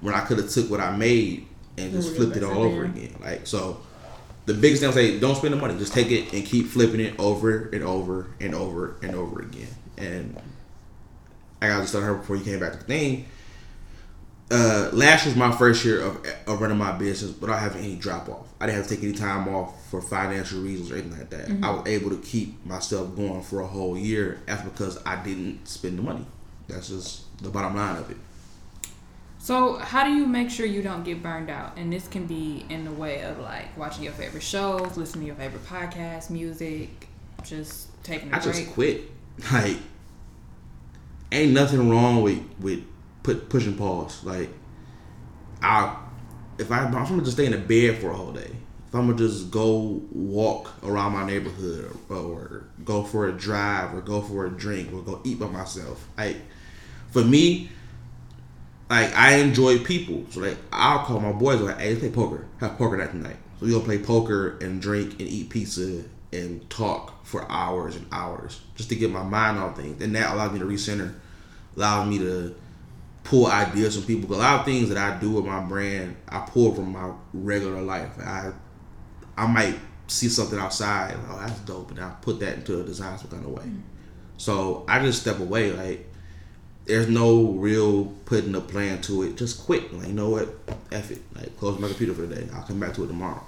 [0.00, 1.46] When I could have took what I made
[1.78, 3.16] and just flipped it all over again.
[3.20, 3.80] Like so,
[4.46, 5.78] the biggest thing I say, don't spend the money.
[5.78, 9.68] Just take it and keep flipping it over and over and over and over again.
[9.96, 10.36] And
[11.62, 13.26] I got to tell her before you came back to the thing.
[14.50, 18.28] Uh, last was my first year of, of running my business without having any drop
[18.28, 18.46] off.
[18.60, 21.50] I didn't have to take any time off for financial reasons or anything like that.
[21.62, 24.42] I was able to keep myself going for a whole year.
[24.46, 26.26] That's because I didn't spend the money.
[26.68, 28.16] That's just the bottom line of it.
[29.38, 31.76] So, how do you make sure you don't get burned out?
[31.76, 35.26] And this can be in the way of like watching your favorite shows, listening to
[35.26, 37.08] your favorite podcasts, music,
[37.42, 38.54] just taking a I break.
[38.54, 39.02] just quit.
[39.52, 39.78] Like,
[41.32, 42.84] ain't nothing wrong with with
[43.24, 44.22] put pushing pause.
[44.22, 44.50] Like,
[45.60, 45.96] I
[46.58, 48.50] if I if I'm gonna just stay in the bed for a whole day,
[48.86, 53.92] if I'm gonna just go walk around my neighborhood or, or go for a drive
[53.92, 56.36] or go for a drink or go eat by myself, like
[57.10, 57.70] for me.
[58.90, 62.44] Like I enjoy people, so like I'll call my boys like, "Hey, let's play poker.
[62.60, 66.02] Have poker night tonight." So we gonna play poker and drink and eat pizza
[66.34, 70.34] and talk for hours and hours just to get my mind on things, and that
[70.34, 71.14] allows me to recenter,
[71.74, 72.54] allows me to
[73.24, 74.34] pull ideas from people.
[74.34, 77.80] a lot of things that I do with my brand, I pull from my regular
[77.80, 78.10] life.
[78.20, 78.52] I
[79.36, 83.18] I might see something outside, oh that's dope, and I put that into a design
[83.18, 83.64] some kind of way.
[84.36, 85.72] So I just step away.
[85.72, 86.10] Like
[86.84, 89.36] there's no real putting a plan to it.
[89.36, 89.92] Just quit.
[89.94, 90.54] Like you know what?
[90.92, 91.22] F it.
[91.34, 92.46] Like close my computer for the day.
[92.54, 93.42] I'll come back to it tomorrow.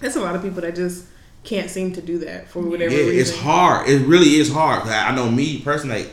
[0.00, 1.04] There's a lot of people that just
[1.44, 3.18] can't seem to do that for whatever Yeah, reason.
[3.20, 3.86] it's hard.
[3.88, 4.88] It really is hard.
[4.88, 6.04] I I know me personally.
[6.04, 6.12] Like,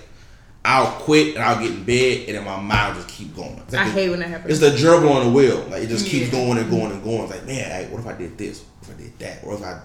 [0.64, 3.58] I'll quit and I'll get in bed and then my mind will just keep going.
[3.58, 4.62] It's like I the- hate when that happens.
[4.62, 5.66] It's the gerbil on the wheel.
[5.70, 7.22] Like it just keeps going and going and going.
[7.24, 8.64] It's like man, like, what if I did this?
[8.80, 9.44] What if I did that?
[9.44, 9.82] Or if I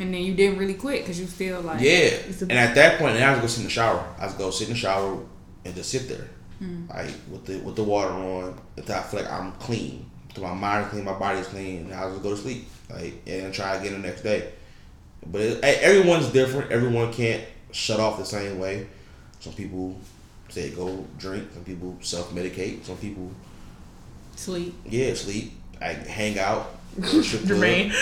[0.00, 1.90] and then you didn't really quit because you still like yeah.
[1.90, 4.04] It's a- And at that point, then I just go sit in the shower.
[4.18, 5.18] I just go sit in the shower
[5.64, 6.84] and just sit there, Hmm.
[6.88, 10.04] like with the with the water on until I feel like I'm clean.
[10.28, 12.68] Until my mind is clean, my body is clean, and I just go to sleep.
[12.90, 14.52] Like and try again the next day.
[15.26, 16.70] But it, everyone's different.
[16.70, 18.86] Everyone can't shut off the same way.
[19.40, 19.96] Some people
[20.58, 21.48] say go drink.
[21.52, 22.84] Some people self medicate.
[22.84, 23.30] Some people
[24.36, 24.74] sleep.
[24.84, 25.52] yeah sleep.
[25.80, 26.74] I hang out.
[27.00, 27.58] go to strip club.
[27.58, 27.92] Germaine.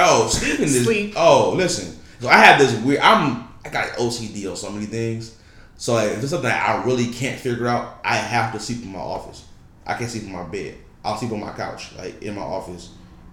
[0.00, 0.84] Oh, sleeping is.
[0.84, 1.14] Sleep.
[1.16, 1.98] Oh, listen.
[2.20, 3.00] So I have this weird.
[3.00, 3.48] I'm.
[3.64, 5.36] I got OCD on so many things.
[5.76, 8.82] So like, if it's something that I really can't figure out, I have to sleep
[8.82, 9.44] in my office.
[9.84, 10.76] I can't sleep in my bed.
[11.04, 12.90] I'll sleep on my couch, like in my office,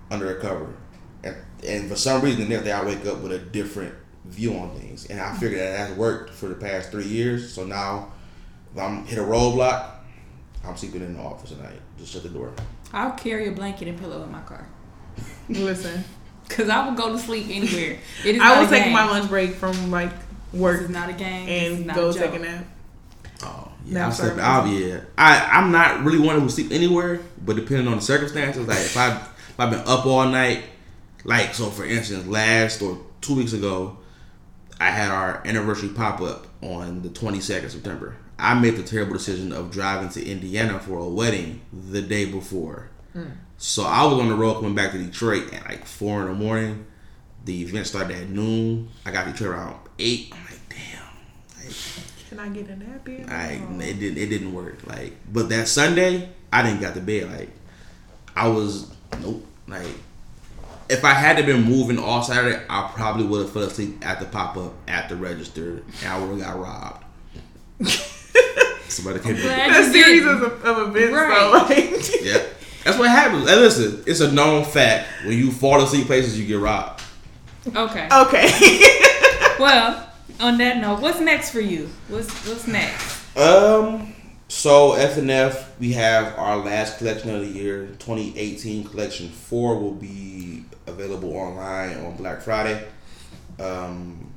[0.10, 0.74] under a cover.
[1.24, 1.36] And,
[1.68, 3.94] and for some reason, the next day I wake up with a different
[4.28, 5.06] view on things.
[5.08, 5.38] And I hmm.
[5.38, 7.54] figured that has worked for the past three years.
[7.54, 8.12] So now,
[8.74, 9.92] if I'm hit a roadblock,
[10.64, 11.80] I'm sleeping in the office tonight.
[11.98, 12.54] Just shut the door.
[12.94, 14.68] I'll carry a blanket and pillow in my car
[15.50, 16.04] Listen,
[16.48, 17.98] because I will go to sleep anywhere.
[18.24, 20.12] It is I not will take my lunch break from like
[20.52, 21.46] This work is not a game.
[21.46, 22.32] This is and not go a joke.
[22.32, 22.66] take a nap.
[23.44, 24.06] Oh, yeah.
[24.06, 24.34] I'm service.
[24.34, 24.68] stepping out.
[24.68, 28.78] Yeah, I I'm not really one who sleep anywhere, but depending on the circumstances, like
[28.78, 30.64] if I if I've been up all night,
[31.24, 33.98] like so for instance, last or two weeks ago,
[34.80, 38.16] I had our anniversary pop up on the 22nd September.
[38.38, 42.90] I made the terrible decision of driving to Indiana for a wedding the day before.
[43.14, 43.30] Hmm.
[43.58, 46.34] So I was on the road coming back to Detroit at like four in the
[46.34, 46.86] morning.
[47.46, 48.90] The event started at noon.
[49.06, 50.34] I got to Detroit around eight.
[50.34, 51.66] I'm like, damn.
[51.66, 51.76] Like,
[52.30, 53.30] Can I get a nap in?
[53.30, 53.80] Oh.
[53.82, 54.86] it didn't it didn't work.
[54.86, 57.32] Like but that Sunday I didn't got to bed.
[57.32, 57.50] Like
[58.36, 59.46] I was nope.
[59.68, 59.88] Like
[60.90, 64.20] if I had to been moving all Saturday, I probably would have fell asleep at
[64.20, 67.04] the pop up at the register and I would have got robbed.
[68.88, 69.36] Somebody came.
[69.36, 70.44] glad That series didn't.
[70.44, 71.30] of, of events, Right.
[71.30, 71.52] though.
[71.76, 72.44] Like, Yeah,
[72.84, 73.50] that's what happens.
[73.50, 77.02] And listen, it's a known fact when you fall asleep places, you get robbed.
[77.76, 78.08] Okay.
[78.12, 78.80] okay.
[79.58, 80.10] Well,
[80.42, 81.90] on that note, what's next for you?
[82.10, 83.38] What's what's next?
[83.38, 84.14] Um.
[84.56, 89.78] So F and F, we have our last collection of the year, 2018 collection four
[89.78, 92.88] will be available online on Black Friday.
[93.60, 94.34] Um,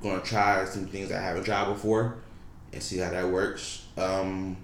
[0.00, 2.18] gonna try some things I haven't tried before
[2.72, 3.86] and see how that works.
[3.96, 4.56] Um,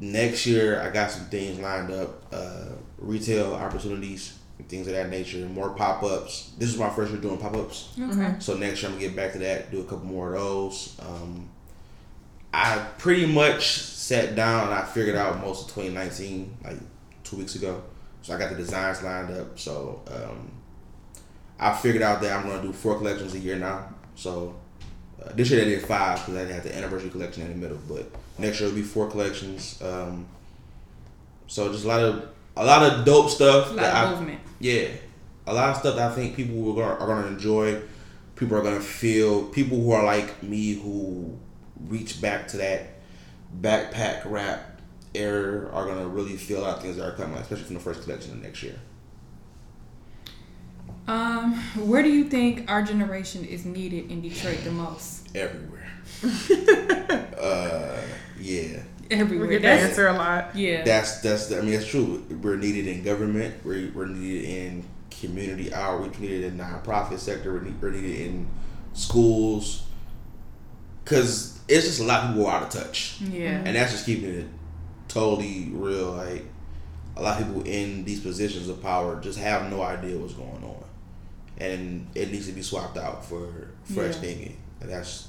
[0.00, 5.08] next year I got some things lined up, uh, retail opportunities and things of that
[5.08, 6.50] nature, more pop ups.
[6.58, 7.90] This is my first year doing pop ups.
[7.98, 8.34] Okay.
[8.40, 10.96] So next year I'm gonna get back to that, do a couple more of those.
[10.98, 11.48] Um,
[12.52, 16.76] I pretty much sat down and I figured out most of 2019 like
[17.24, 17.82] two weeks ago.
[18.22, 19.58] So I got the designs lined up.
[19.58, 20.50] So um,
[21.58, 23.88] I figured out that I'm gonna do four collections a year now.
[24.14, 24.56] So
[25.22, 27.78] uh, this year I did five because I had the anniversary collection in the middle.
[27.88, 29.80] But next year it'll be four collections.
[29.82, 30.26] Um,
[31.46, 33.72] so just a lot of a lot of dope stuff.
[33.72, 34.40] A that lot I- of movement.
[34.58, 34.88] yeah,
[35.46, 37.80] a lot of stuff that I think people gonna, are going to enjoy.
[38.36, 39.44] People are going to feel.
[39.46, 41.38] People who are like me who
[41.86, 42.86] reach back to that
[43.60, 44.80] backpack rap
[45.14, 47.74] era are going to really feel a lot of things that are coming, especially from
[47.74, 48.78] the first collection of next year.
[51.06, 55.34] Um, where do you think our generation is needed in Detroit the most?
[55.34, 55.90] Everywhere.
[57.40, 57.96] uh,
[58.38, 59.48] yeah, We Everywhere.
[59.48, 60.54] get that That's, answer a lot.
[60.54, 60.84] yeah.
[60.84, 61.50] that's that's.
[61.52, 62.24] I mean, that's true.
[62.42, 63.54] We're needed in government.
[63.64, 66.12] We're, we're needed in community outreach.
[66.18, 67.54] We're needed in nonprofit sector.
[67.54, 68.46] We're, need, we're needed in
[68.92, 69.84] schools.
[71.06, 73.16] Cause it's just a lot of people are out of touch.
[73.20, 73.62] yeah.
[73.64, 74.46] and that's just keeping it
[75.08, 76.12] totally real.
[76.12, 76.44] Like
[77.16, 80.62] a lot of people in these positions of power just have no idea what's going
[80.64, 80.84] on,
[81.58, 84.20] and it needs to be swapped out for fresh Yeah.
[84.20, 84.56] thinking.
[84.80, 85.28] And that's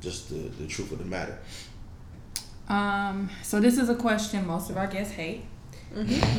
[0.00, 1.38] just the the truth of the matter.
[2.68, 5.44] Um, so this is a question most of our guests hate.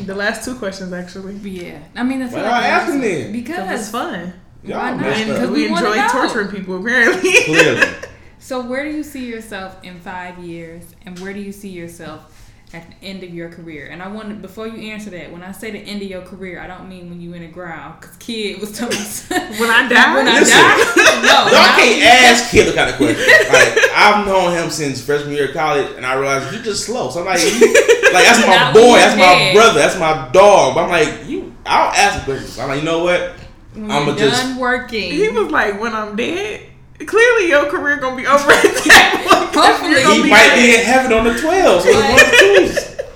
[0.06, 1.34] The last two questions actually.
[1.38, 4.34] Yeah, I mean, I feel Why like y'all the asking last- Because because it's fun.
[4.62, 5.02] Why Y'all not?
[5.02, 5.36] messed And up.
[5.38, 7.34] Because we we enjoy torturing people apparently.
[7.46, 7.82] Clearly.
[8.40, 12.36] So where do you see yourself in five years, and where do you see yourself
[12.74, 13.88] at the end of your career?
[13.92, 16.62] And I want before you answer that, when I say the end of your career,
[16.62, 18.96] I don't mean when you in a ground, because kid was telling
[19.52, 20.58] me when I die, when I Listen.
[20.58, 21.06] die.
[21.20, 23.18] No, Y'all can't when you- ask Kid the kind of question.
[23.52, 27.10] Like I've known him since freshman year of college, and I realized he just slow.
[27.10, 29.54] So I'm like, he- like that's my Not when boy, you're that's my dead.
[29.56, 30.76] brother, that's my dog.
[30.76, 32.58] But I'm like, you, I don't ask him questions.
[32.58, 33.34] I'm like, you know what?
[33.74, 35.12] When I'ma you're just- done working.
[35.12, 36.68] he was like, "When I'm dead,
[37.06, 39.54] clearly your career gonna be over at that point.
[39.54, 40.04] 'cause Hopefully.
[40.18, 40.56] He be might dead.
[40.58, 41.82] be in heaven on the 12.
[41.84, 42.10] So Right.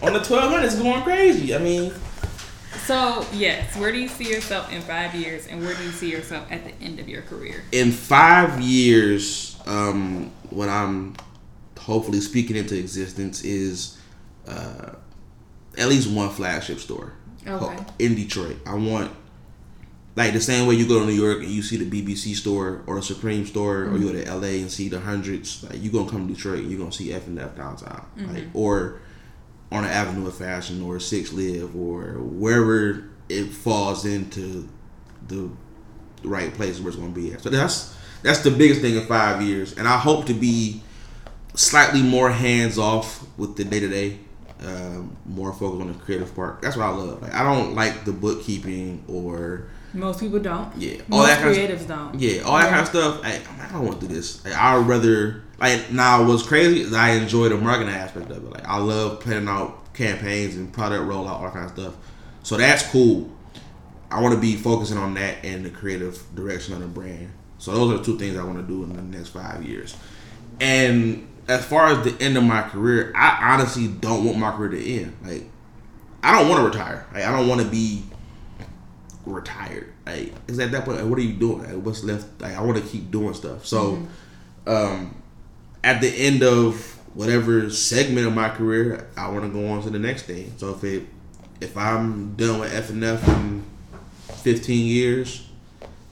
[0.01, 0.07] one.
[0.07, 1.55] On the 1200, it's going crazy.
[1.55, 1.93] I mean,
[2.85, 6.09] So yes, where do you see yourself in five years, and where do you see
[6.11, 7.63] yourself at the end of your career?
[7.71, 11.15] in five years, um, what I'm
[11.79, 13.97] hopefully speaking into existence is
[14.47, 14.89] uh,
[15.77, 17.13] at least one flagship store
[17.47, 17.75] Okay.
[17.99, 18.57] in Detroit.
[18.65, 19.11] I want
[20.15, 22.83] like the same way you go to New York and you see the BBC store
[22.85, 25.63] or the Supreme store, or you go to LA and see the hundreds.
[25.63, 28.05] Like you gonna come to Detroit and you are gonna see F and F downtown,
[28.17, 28.33] mm-hmm.
[28.33, 28.99] like or
[29.71, 34.69] on the Avenue of Fashion or Six Live or wherever it falls into
[35.27, 35.49] the
[36.23, 37.41] right place where it's gonna be at.
[37.41, 40.83] So that's that's the biggest thing in five years, and I hope to be
[41.55, 44.19] slightly more hands off with the day to day,
[44.63, 46.61] um, more focused on the creative part.
[46.61, 47.23] That's what I love.
[47.23, 50.75] Like I don't like the bookkeeping or Most people don't.
[50.77, 52.19] yeah, all Most that kind of creatives don't.
[52.19, 53.21] yeah, all that kind of stuff.
[53.23, 54.43] I, I don't want to do this.
[54.43, 56.27] Like, I would rather like now.
[56.27, 58.49] What's crazy is I enjoy the marketing aspect of it.
[58.51, 61.95] Like I love planning out campaigns and product rollout, all that kind of stuff.
[62.41, 63.29] So that's cool.
[64.09, 67.31] I want to be focusing on that and the creative direction of the brand.
[67.57, 69.95] So those are two things I want to do in the next five years.
[70.59, 74.69] And as far as the end of my career, I honestly don't want my career
[74.71, 75.17] to end.
[75.23, 75.43] Like
[76.23, 77.05] I don't want to retire.
[77.13, 78.03] Like I don't want to be
[79.25, 79.93] retired.
[80.05, 81.63] Like, is at that point, like, what are you doing?
[81.63, 82.41] Like, what's left?
[82.41, 83.65] Like, I want to keep doing stuff.
[83.65, 84.05] So,
[84.67, 85.15] um,
[85.83, 89.89] at the end of whatever segment of my career, I want to go on to
[89.89, 90.53] the next thing.
[90.57, 91.03] So if it,
[91.61, 93.63] if I'm done with F and F in
[94.43, 95.47] 15 years,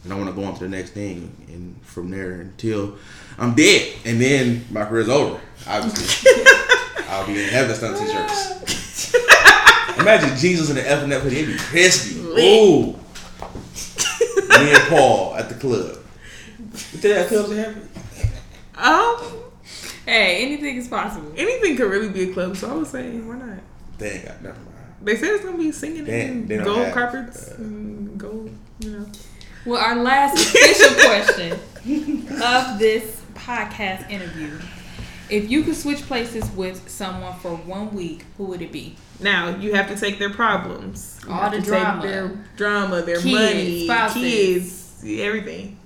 [0.04, 2.98] then I want to go on to the next thing, and from there until
[3.38, 5.40] I'm dead, and then my career's over.
[5.68, 6.32] Obviously,
[7.08, 9.14] I'll be in heaven selling t-shirts.
[10.00, 12.18] Imagine Jesus in the F and F, he'd be pissed.
[12.18, 12.98] Ooh.
[14.60, 15.98] Me and Paul at the club.
[16.60, 17.90] You think that club's in heaven?
[18.78, 19.18] Um,
[20.06, 21.32] Hey, anything is possible.
[21.38, 23.60] anything could really be a club, so I was saying, why not?
[23.98, 24.66] They ain't got nothing.
[24.66, 24.76] mind.
[25.04, 28.50] They said it's gonna be singing They- and they gold have, carpets uh, and gold,
[28.80, 29.06] you know.
[29.66, 31.52] Well, our last official question
[32.42, 34.58] of this podcast interview:
[35.32, 38.96] If you could switch places with someone for one week, who would it be?
[39.20, 42.02] Now you have to take their problems, You All the to take drama.
[42.02, 44.22] their drama, their Kids, money, spouses.
[44.22, 45.78] kids, everything.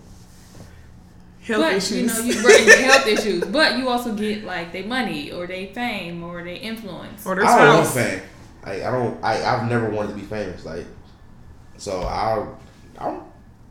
[1.43, 1.91] Health but issues.
[1.91, 3.43] you know, you right, your health issues.
[3.45, 7.23] But you also get like their money or their fame or their influence.
[7.25, 8.21] or their I don't want fame.
[8.65, 9.23] Like I don't.
[9.23, 10.65] I I've never wanted to be famous.
[10.65, 10.85] Like,
[11.77, 12.47] so I
[12.97, 13.21] I'm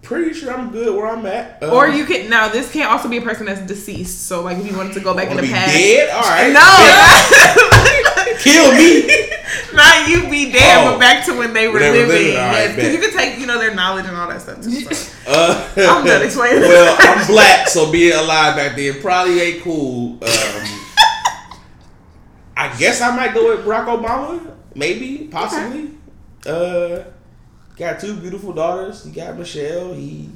[0.05, 1.63] pretty sure I'm good where I'm at.
[1.63, 2.49] Uh, Or you can now.
[2.49, 4.27] This can't also be a person that's deceased.
[4.29, 6.11] So like if you wanted to go back in the past, dead.
[6.11, 6.53] All right.
[6.53, 9.07] no, kill me.
[9.75, 10.93] not you be dead, Oh.
[10.93, 12.37] but back to when they were When they were living.
[12.37, 14.63] all right, yes, because you could take you know their knowledge and all that stuff.
[14.63, 15.11] Too, so.
[15.27, 16.61] Uh, I'm done explaining.
[16.61, 20.19] well, I'm black, so being alive back then probably ain't cool.
[20.23, 20.81] Um,
[22.57, 24.55] I guess I might go with Barack Obama.
[24.75, 25.93] Maybe, possibly.
[26.47, 27.05] Uh,
[27.77, 29.05] got two beautiful daughters.
[29.05, 29.93] He got Michelle.
[29.95, 30.31] He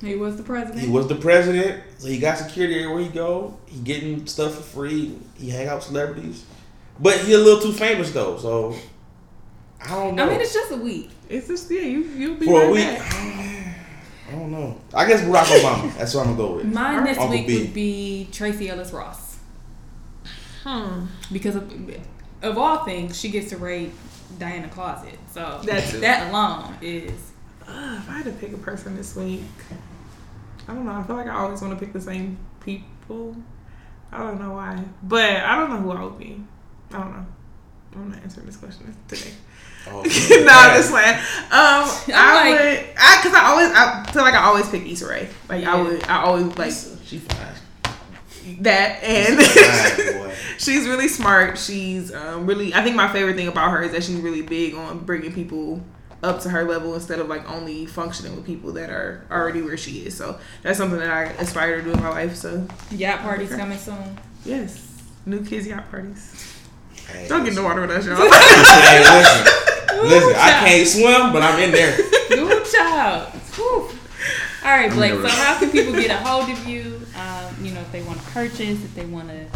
[0.00, 0.80] He was the president.
[0.80, 3.58] he was the president, so he got security everywhere he go.
[3.66, 5.16] He getting stuff for free.
[5.38, 6.44] He hang out with celebrities,
[7.00, 8.36] but he a little too famous though.
[8.38, 8.76] So
[9.84, 10.26] I don't know.
[10.26, 11.10] I mean, it's just a week.
[11.28, 12.98] It's just yeah, you you'll be for right a week.
[12.98, 13.12] back.
[14.28, 14.76] I don't know.
[14.92, 15.96] I guess Barack Obama.
[15.96, 16.66] That's what I'm gonna go with.
[16.66, 17.58] Mine this Uncle week B.
[17.60, 19.36] would be Tracee Ellis Ross
[20.64, 21.04] Hmm.
[21.32, 21.72] because of,
[22.42, 23.92] of all things, she gets to raid
[24.38, 25.18] Diana Closet.
[25.32, 27.12] So That's that alone is
[27.66, 29.42] Uh, if I had to pick a person this week,
[30.68, 30.92] I don't know.
[30.92, 33.36] I feel like I always want to pick the same people.
[34.12, 36.40] I don't know why, but I don't know who I would be.
[36.92, 37.26] I don't know.
[37.96, 39.30] I'm not answering this question today.
[39.88, 41.14] Oh, no, I'm just playing.
[41.16, 41.22] Um,
[42.14, 45.28] I like- would, I because I always, I feel like I always pick Issa Rae.
[45.48, 46.72] Like I would, I always like.
[47.04, 47.46] She fine.
[48.60, 51.58] That and Bad she's really smart.
[51.58, 52.74] She's um, really.
[52.74, 55.82] I think my favorite thing about her is that she's really big on bringing people
[56.22, 59.76] up to her level instead of like only functioning with people that are already where
[59.76, 60.16] she is.
[60.16, 62.36] So that's something that I aspire to do in my life.
[62.36, 64.18] So Yacht parties coming soon.
[64.44, 66.54] yes, new kids yacht parties.
[67.08, 68.16] Hey, Don't get in the water with us, y'all.
[68.18, 70.34] Hey, listen, listen.
[70.36, 71.96] I can't swim, but I'm in there.
[72.28, 73.28] Good child.
[73.54, 73.90] Whew.
[74.64, 75.12] All right, Blake.
[75.12, 77.05] So, how can people get a hold of you?
[77.60, 79.46] You know, if they want to purchase, if they want to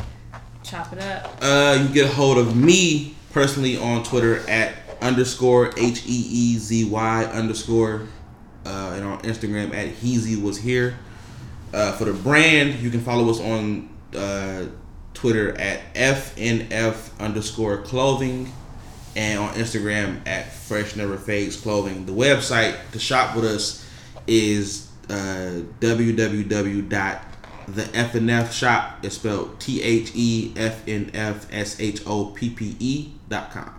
[0.63, 1.39] chop it up.
[1.41, 6.59] Uh, you get a hold of me personally on Twitter at underscore H E E
[6.59, 8.09] Z Y underscore,
[8.67, 10.99] uh, and on Instagram at Heezy was here.
[11.73, 14.65] Uh, for the brand, you can follow us on uh,
[15.15, 18.53] Twitter at FNF underscore clothing
[19.17, 22.07] and on Instagram at Fresh Never Fades Clothing.
[22.07, 23.87] The website to shop with us
[24.27, 25.61] is uh,
[27.75, 29.05] www.thefnf shop.
[29.05, 33.51] is spelled T H E F N F S H O P P E dot
[33.51, 33.75] com.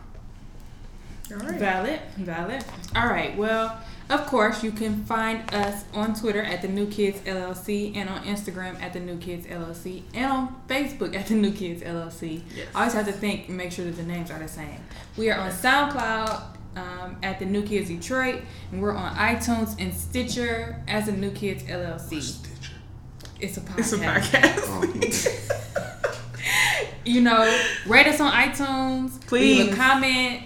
[1.31, 1.59] All right.
[1.59, 2.63] Valid, valid.
[2.95, 3.37] All right.
[3.37, 3.79] Well,
[4.09, 8.23] of course, you can find us on Twitter at the New Kids LLC and on
[8.25, 12.41] Instagram at the New Kids LLC and on Facebook at the New Kids LLC.
[12.53, 12.67] Yes.
[12.75, 14.83] I always have to think and make sure that the names are the same.
[15.15, 16.43] We are on SoundCloud
[16.75, 18.41] um, at the New Kids Detroit,
[18.73, 22.50] and we're on iTunes and Stitcher as the New Kids LLC.
[23.49, 23.63] Stitcher.
[23.77, 24.57] It's a podcast.
[24.57, 25.47] It's a podcast.
[25.75, 26.21] Oh,
[27.05, 29.13] you know, rate us on iTunes.
[29.31, 29.73] Leave Please.
[29.73, 30.43] a comment.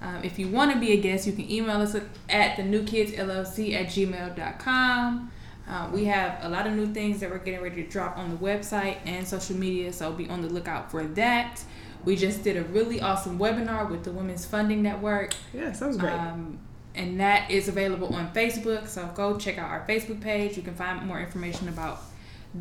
[0.00, 1.96] Um, if you want to be a guest, you can email us
[2.28, 5.32] at the new kids LLC at gmail.com.
[5.68, 8.30] Uh, we have a lot of new things that we're getting ready to drop on
[8.30, 11.62] the website and social media, so be on the lookout for that.
[12.04, 15.34] We just did a really awesome webinar with the Women's Funding Network.
[15.52, 16.12] yes, that was great.
[16.12, 16.58] Um,
[16.94, 18.86] and that is available on Facebook.
[18.88, 20.56] So go check out our Facebook page.
[20.56, 22.00] You can find more information about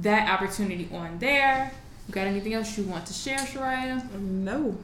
[0.01, 1.71] that opportunity on there.
[2.07, 4.09] You got anything else you want to share, Shyriah?
[4.19, 4.77] no.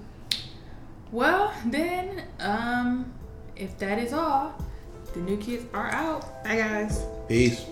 [1.11, 3.13] Well, then, um,
[3.55, 4.55] if that is all,
[5.13, 6.43] the new kids are out.
[6.43, 7.05] Bye, guys.
[7.27, 7.65] Peace.